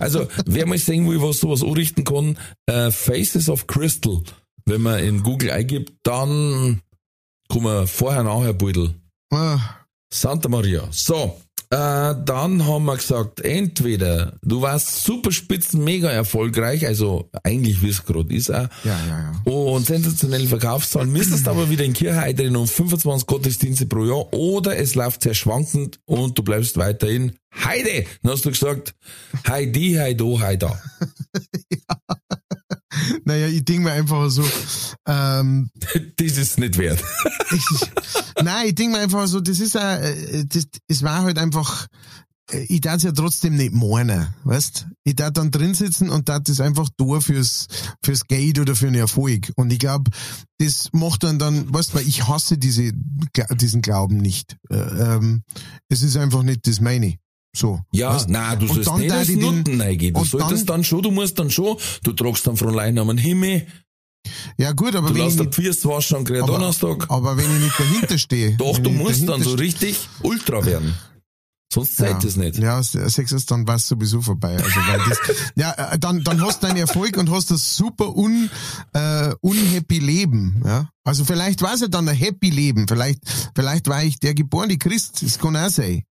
[0.00, 4.22] Also, wer mal sehen will, was sowas anrichten kann, äh, Faces of Crystal.
[4.64, 6.80] Wenn man in Google eingibt, dann
[7.48, 8.94] kann man vorher, nachher Beutel.
[9.32, 9.58] Ah,
[10.12, 10.86] Santa Maria.
[10.92, 11.40] So,
[11.70, 17.90] äh, dann haben wir gesagt, entweder du warst super spitzen, mega erfolgreich, also eigentlich wie
[17.90, 19.52] es gerade ist auch, Ja, ja, ja.
[19.52, 24.78] und sensationelle Verkaufszahlen, müsstest aber wieder in Kirche eintreten um 25 Gottesdienste pro Jahr oder
[24.78, 27.32] es läuft sehr schwankend und du bleibst weiterhin
[27.64, 28.04] Heide.
[28.22, 28.94] Dann hast du gesagt,
[29.46, 30.80] Heidi, Heido, Heida.
[33.24, 34.44] Naja, ich denke mir einfach so,
[35.06, 35.70] ähm,
[36.16, 37.02] Das ist nicht wert.
[37.50, 37.64] ich,
[38.42, 41.86] nein, ich denke mir einfach so, das ist auch, äh, das, es war halt einfach,
[42.50, 44.86] äh, ich darf ja trotzdem nicht meinen, weißt?
[45.04, 47.66] Ich darf dann drin sitzen und darf das einfach da fürs,
[48.02, 49.52] fürs Geld oder für einen Erfolg.
[49.56, 50.10] Und ich glaube,
[50.58, 52.92] das macht dann dann, weißt weil ich hasse diese,
[53.56, 54.56] diesen Glauben nicht.
[54.70, 55.42] Äh, ähm,
[55.88, 57.16] es ist einfach nicht das meine.
[57.58, 57.80] So.
[57.90, 58.28] Ja, weißt?
[58.28, 60.14] nein, du Und sollst nicht als Nutten reingehen.
[60.14, 63.18] Du solltest dann- dann, schon, du musst dann schon, du tragst dann von alleine am
[63.18, 63.66] Himmel,
[64.58, 67.06] Ja gut, aber du wenn ich nicht, Pierce waschen am Donnerstag.
[67.10, 68.56] aber wenn ich nicht dahinter stehe.
[68.56, 70.94] Doch, du musst dann so richtig Ultra werden.
[71.72, 72.56] Sonst zeigt es nicht.
[72.58, 74.56] Ja, Sex ist dann was sowieso vorbei.
[74.56, 75.18] Also weil das,
[75.54, 78.48] ja, äh, dann dann hast du deinen Erfolg und hast das super un
[78.94, 80.62] äh, unhappy Leben.
[80.64, 82.88] Ja, also vielleicht war es ja dann ein happy Leben.
[82.88, 83.20] Vielleicht
[83.54, 85.22] vielleicht war ich der geborene Christ.
[85.22, 86.04] Das kann auch sein.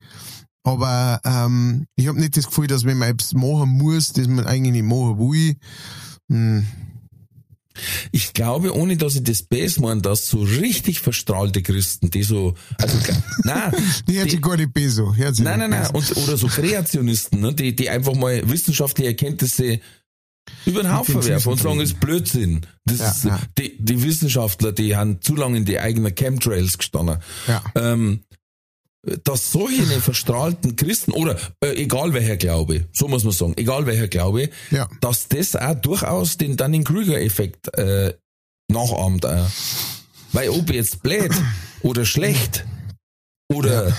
[0.64, 4.46] Aber ähm, ich habe nicht das Gefühl, dass wenn man etwas machen muss, das man
[4.46, 5.56] eigentlich nicht machen will.
[6.30, 6.66] Hm,
[8.12, 12.54] Ich glaube, ohne dass ich das base meine, dass so richtig verstrahlte Christen, die so,
[12.78, 12.96] also,
[13.44, 13.72] nein,
[14.08, 15.12] Die hört sich gar nicht besser.
[15.16, 15.94] Nein, nein, nein, besser.
[15.94, 19.80] und, oder so Kreationisten, ne, die, die einfach mal wissenschaftliche Erkenntnisse
[20.66, 22.60] über den Haufen werfen und sagen, es ist Blödsinn.
[22.84, 23.40] Das Ja, ist, ja.
[23.58, 27.18] Die, die Wissenschaftler, die haben zu lange in die eigenen Chemtrails gestanden.
[27.48, 27.62] Ja.
[27.74, 28.24] Ähm,
[29.24, 34.08] dass solche verstrahlten Christen oder äh, egal welcher Glaube, so muss man sagen, egal welcher
[34.08, 34.88] Glaube, Ja.
[35.00, 38.14] dass das auch durchaus den Dunning-Kruger-Effekt äh,
[38.70, 39.26] nachahmt.
[39.26, 39.46] Auch.
[40.32, 41.30] Weil ob jetzt blöd
[41.82, 42.64] oder schlecht
[43.52, 43.92] oder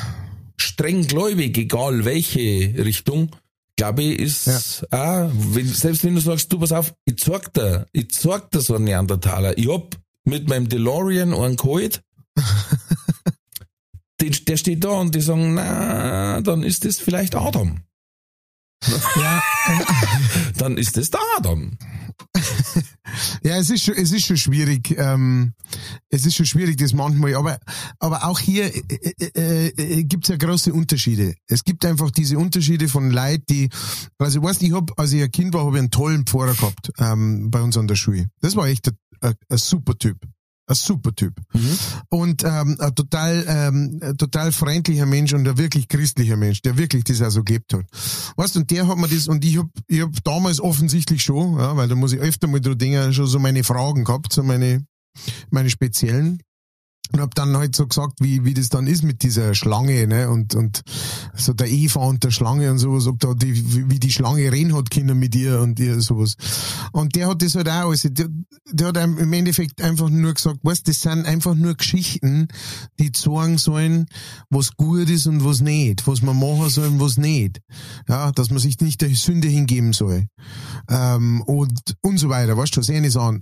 [0.57, 3.31] streng gläubig, egal welche Richtung,
[3.77, 7.85] glaube ich, ist auch, wenn, selbst wenn du sagst, du pass auf, ich zeig dir,
[7.91, 12.01] ich zeig dir so einen Neandertaler, ich hab mit meinem DeLorean einen geholt,
[14.29, 17.81] den, der steht da und die sagen, na, dann ist das vielleicht Adam.
[19.15, 19.41] Ja,
[20.57, 21.77] Dann ist das der Adam.
[23.43, 24.95] Ja, es ist schon, es ist schon schwierig.
[24.97, 25.53] Ähm,
[26.09, 27.35] es ist schon schwierig, das manchmal.
[27.35, 27.59] Aber,
[27.99, 31.35] aber auch hier äh, äh, äh, gibt es ja große Unterschiede.
[31.47, 33.69] Es gibt einfach diese Unterschiede von Leuten, die,
[34.17, 36.53] also ich weiß, ich hab, als ich ein Kind war, habe ich einen tollen Pfarrer
[36.53, 38.27] gehabt ähm, bei uns an der Schule.
[38.41, 40.17] Das war echt ein, ein, ein super Typ.
[40.67, 41.35] Ein super Typ.
[42.09, 46.77] Und ähm, ein total, ähm, ein total freundlicher Mensch und ein wirklich christlicher Mensch, der
[46.77, 47.85] wirklich das auch so gelebt hat.
[48.35, 51.77] Weißt und der hat mir das, und ich hab, ich hab damals offensichtlich schon, ja,
[51.77, 54.85] weil da muss ich öfter mal drüber denken, schon so meine Fragen gehabt, so meine,
[55.51, 56.41] meine speziellen.
[57.13, 60.29] Und hab dann halt so gesagt, wie, wie das dann ist mit dieser Schlange, ne,
[60.29, 60.81] und, und
[61.35, 64.75] so der Eva und der Schlange und sowas, ob da die, wie die Schlange reden
[64.75, 66.35] hat können mit ihr und ihr sowas.
[66.91, 68.27] Und der hat das halt auch, also der,
[68.71, 72.47] der hat im Endeffekt einfach nur gesagt, weißt, das sind einfach nur Geschichten,
[72.99, 74.07] die zeigen sollen,
[74.49, 77.61] was gut ist und was nicht, was man machen soll und was nicht.
[78.07, 80.27] Ja, dass man sich nicht der Sünde hingeben soll.
[80.89, 83.41] Ähm, und, und so weiter, weißt du, was ähnliches an.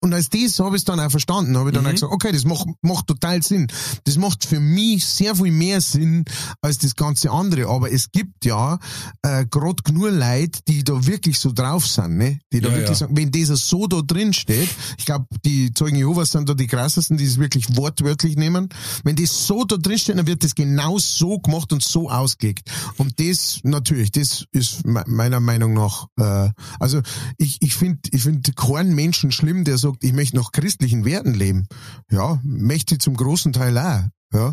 [0.00, 1.88] Und als das habe ich es dann auch verstanden, habe ich dann Mhm.
[1.90, 3.68] auch gesagt, okay, das macht, macht total Sinn.
[4.04, 6.26] Das macht für mich sehr viel mehr Sinn
[6.60, 7.68] als das ganze andere.
[7.68, 8.78] Aber es gibt ja
[9.22, 12.38] äh, gerade genug Leute, die da wirklich so drauf sind, ne?
[12.52, 13.06] Die da Ja, wirklich ja.
[13.06, 14.68] sagen, wenn das so da drin steht,
[14.98, 18.68] ich glaube, die Zeugen Jehovas sind da die krassesten, die es wirklich wortwörtlich nehmen.
[19.04, 22.70] Wenn das so da drin steht, dann wird das genau so gemacht und so ausgelegt.
[22.98, 27.00] Und das, natürlich, das ist me- meiner Meinung nach, äh, also
[27.38, 31.34] ich, ich finde ich find keinen Menschen schlimm, der sagt, ich möchte nach christlichen Werten
[31.34, 31.66] leben.
[32.10, 34.04] Ja, möchte ich zum großen Teil auch.
[34.32, 34.52] Ja.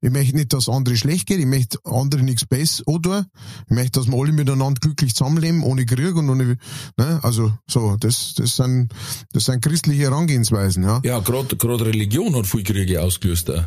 [0.00, 3.26] Ich möchte nicht, dass andere schlecht geht, ich möchte andere nichts Besseres oder
[3.68, 6.56] ich möchte, dass wir alle miteinander glücklich zusammenleben, ohne Krieg und ohne,
[6.96, 8.94] ne, also, so, das, das sind,
[9.32, 11.02] das sind christliche Herangehensweisen, ja.
[11.04, 13.50] Ja, gerade Religion hat viel Kriege ausgelöst.
[13.50, 13.66] Auch.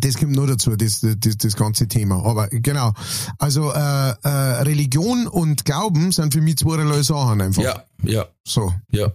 [0.00, 2.24] Das kommt nur dazu, das, das, das ganze Thema.
[2.24, 2.92] Aber genau.
[3.38, 3.76] Also äh,
[4.22, 4.28] äh,
[4.62, 7.62] Religion und Glauben sind für mich zweierlei Sachen einfach.
[7.62, 8.72] Ja, ja, So.
[8.90, 9.12] ja.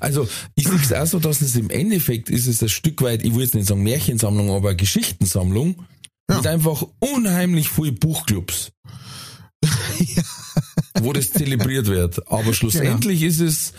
[0.00, 3.24] Also ich sehe es auch so, dass es im Endeffekt ist es ein Stück weit,
[3.24, 5.84] ich will jetzt nicht sagen Märchensammlung, aber Geschichtensammlung
[6.30, 6.36] Ja.
[6.36, 8.72] mit einfach unheimlich viel Buchclubs.
[11.00, 12.30] wo das zelebriert wird.
[12.30, 13.72] Aber schlussendlich ist es,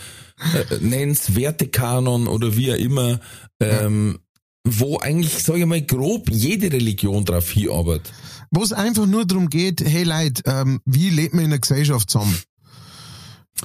[0.54, 3.20] äh, nenn's Wertekanon oder wie auch immer,
[3.60, 4.18] ähm,
[4.66, 8.12] wo eigentlich, sage ich mal, grob jede Religion drauf hinarbeitet.
[8.50, 12.10] Wo es einfach nur darum geht, hey Leute, ähm, wie lebt man in einer Gesellschaft
[12.10, 12.36] zusammen?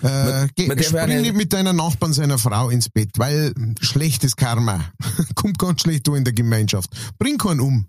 [0.01, 4.91] Äh, darf ja spring nicht- mit deiner Nachbarn seiner Frau ins Bett, weil schlechtes Karma.
[5.35, 6.89] Kommt ganz schlecht in der Gemeinschaft.
[7.17, 7.87] Bring keinen um.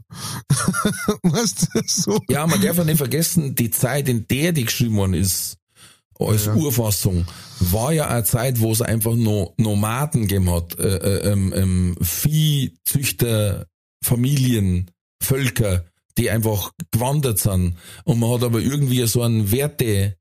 [1.22, 2.20] weißt du, so.
[2.28, 5.56] Ja, man darf ja nicht vergessen, die Zeit, in der die geschrieben worden ist,
[6.18, 7.26] als Urfassung,
[7.60, 11.96] war ja eine Zeit, wo es einfach noch Nomaden gegeben hat, äh, äh, ähm, ähm,
[12.00, 13.66] Viehzüchter,
[14.04, 14.90] Familien,
[15.22, 15.84] Völker,
[16.18, 17.76] die einfach gewandert sind.
[18.04, 20.16] Und man hat aber irgendwie so einen Werte,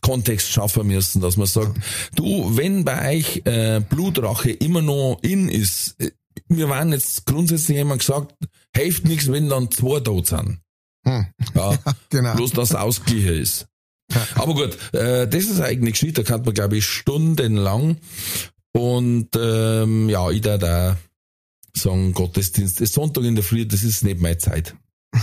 [0.00, 1.76] Kontext schaffen müssen, dass man sagt,
[2.14, 6.12] du, wenn bei euch äh, Blutrache immer noch in ist, äh,
[6.48, 8.34] wir waren jetzt grundsätzlich immer gesagt,
[8.74, 10.60] hilft nichts, wenn dann zwei tot sind.
[11.04, 11.26] Hm.
[11.54, 11.78] Ja,
[12.10, 12.34] Genau.
[12.36, 13.66] bloß dass ausgleichen ist.
[14.34, 17.98] Aber gut, äh, das ist eigene Geschichte, da kann man glaube ich stundenlang
[18.72, 20.96] und ähm, ja, ich da da
[21.76, 24.74] sagen, Gottesdienst, das Sonntag in der Früh, das ist nicht meine Zeit.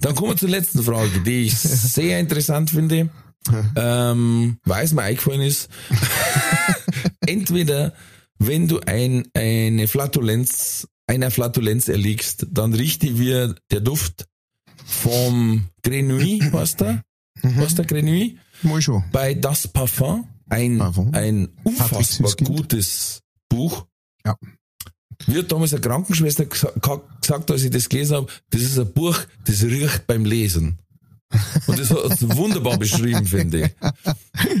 [0.00, 3.10] Dann kommen wir zur letzten Frage, die ich sehr interessant finde,
[3.76, 5.68] ähm, weil es mir eingefallen ist.
[7.26, 7.94] Entweder,
[8.38, 14.26] wenn du ein, eine Flatulenz, einer Flatulenz erliegst, dann riecht die wie der Duft
[14.84, 17.02] vom Grenouille, was da?
[17.42, 18.36] Was der Grenouille?
[18.62, 19.04] Mal schon.
[19.12, 21.10] Bei Das Parfum, ein, Parfum.
[21.14, 23.86] ein unfassbar gutes Buch.
[24.24, 24.36] Ja.
[25.26, 29.62] Wird damals eine Krankenschwester gesagt, als ich das gelesen habe, das ist ein Buch, das
[29.62, 30.78] riecht beim Lesen.
[31.66, 33.70] Und das hat es wunderbar beschrieben, finde ich.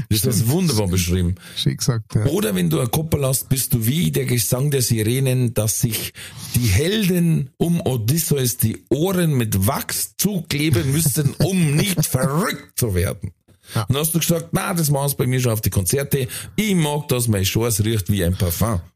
[0.08, 1.34] Das hat es wunderbar beschrieben.
[1.56, 2.26] Schön gesagt, ja.
[2.26, 6.12] Oder wenn du ein Koppel hast, bist du wie der Gesang der Sirenen, dass sich
[6.54, 13.32] die Helden um Odysseus die Ohren mit Wachs zukleben müssen, um nicht verrückt zu werden.
[13.74, 13.82] Ja.
[13.82, 16.28] Und dann hast du gesagt, na, das machen sie bei mir schon auf die Konzerte.
[16.56, 18.80] Ich mag, dass mein Schoß riecht wie ein Parfum.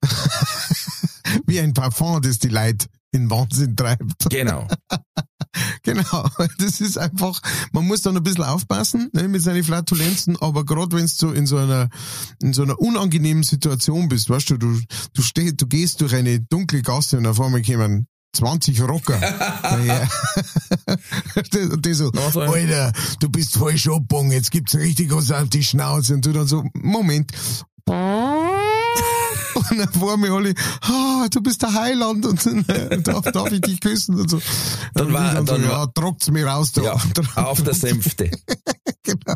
[1.47, 4.29] Wie ein Parfum, das die Leute in Wahnsinn treibt.
[4.31, 4.69] Genau.
[5.85, 7.41] Genau, das ist einfach,
[7.73, 11.31] man muss dann ein bisschen aufpassen ne, mit seinen Flatulenzen, aber gerade wenn du so
[11.31, 11.91] in so einer
[12.43, 14.81] in so einer unangenehmen Situation bist, weißt du, du
[15.13, 19.21] du stehst, du gehst durch eine dunkle Gasse und auf einmal kommen 20 Rocker.
[21.71, 26.15] Und die so, Alter, du bist voll Schopung, jetzt gibt's richtig was auf die Schnauze.
[26.15, 27.31] Und du dann so, Moment.
[29.55, 33.61] Und dann vor mir alle, ah, du bist der Heiland und äh, darf, darf ich
[33.61, 34.41] dich küssen und so.
[34.95, 36.83] Dann war- ich dann so, dann ja, war- trockt's mir raus da.
[36.83, 36.93] Ja,
[37.37, 38.31] auf der Sänfte.
[39.03, 39.35] genau.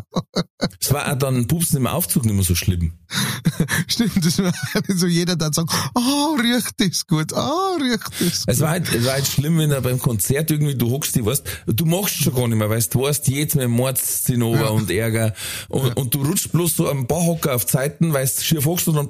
[0.81, 2.93] Es war auch dann Pupsen im Aufzug nicht mehr so schlimm.
[3.87, 4.53] Stimmt, das war
[4.95, 9.05] so jeder dann sagt, ah, riecht das gut, ah, riecht das Es war halt, es
[9.05, 12.35] war halt schlimm, wenn er beim Konzert irgendwie, du hockst die, weißt, du machst schon
[12.35, 14.67] gar nicht mehr, weißt, du weißt jetzt mit Mordszinnober Ja.
[14.69, 15.33] und Ärger
[15.69, 18.95] und, und du rutschst bloß so am Barhocker auf Zeiten, weil du schief hockst und
[18.95, 19.09] dann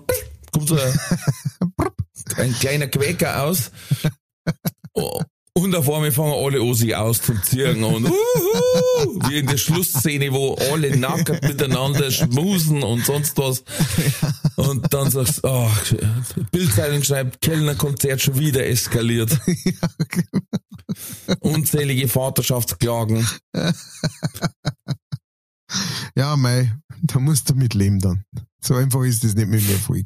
[0.51, 0.99] kommt so ein,
[2.37, 3.71] ein kleiner Quäker aus
[4.93, 5.21] Oh,
[5.53, 10.55] und auf einmal fangen alle an, sich auszuziehen und uhu, wie in der Schlussszene, wo
[10.55, 13.63] alle nackt miteinander schmusen und sonst was.
[14.55, 15.69] Und dann sagst du, oh,
[16.51, 19.37] Bildzeitung schreibt, Kellnerkonzert schon wieder eskaliert.
[21.39, 23.27] Unzählige Vaterschaftsklagen.
[26.15, 28.23] Ja, mei, da musst du mitleben dann.
[28.61, 30.05] So einfach ist das nicht mit dem Erfolg.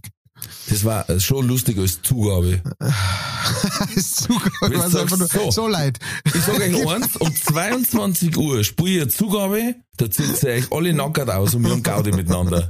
[0.69, 2.61] Das war schon lustig als Zugabe.
[3.95, 4.29] ist so,
[4.61, 5.51] Wenn du was einfach nur, so.
[5.51, 5.99] so leid.
[6.25, 10.93] Ich sag euch eins, um 22 Uhr spiele ich Zugabe, da zieht ihr euch alle
[10.93, 12.69] nackert aus und wir haben Gaudi miteinander.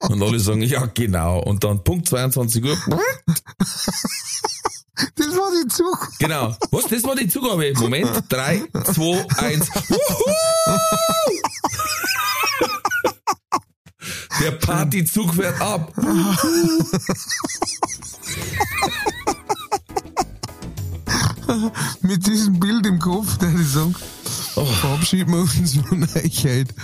[0.00, 1.40] Und alle sagen, ja genau.
[1.40, 2.76] Und dann Punkt 22 Uhr,
[5.16, 6.08] Das war die Zug.
[6.18, 6.54] genau.
[6.70, 7.72] Was, das war die Zugabe.
[7.76, 8.62] Moment, 3,
[8.94, 9.68] 2, 1.
[14.42, 15.92] Der Partyzug fährt ab.
[22.02, 23.94] Mit diesem Bild im Kopf, der ich sagen,
[24.54, 24.64] Oh.
[24.66, 26.74] verabschieden wir uns von euch heute.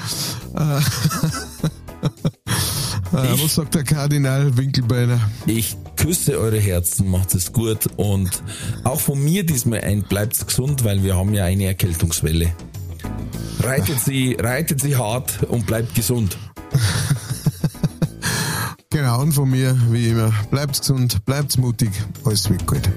[0.57, 0.79] Äh,
[3.13, 5.21] äh, was sagt der Kardinal Winkelbeiner?
[5.45, 8.43] Ich küsse eure Herzen, macht es gut und
[8.85, 12.53] auch von mir diesmal ein, bleibt gesund, weil wir haben ja eine Erkältungswelle.
[13.63, 16.37] Reitet sie, reitet sie hart und bleibt gesund.
[18.91, 21.91] Genau, und von mir, wie immer, bleibt gesund, bleibt mutig,
[22.25, 22.89] alles wird gut.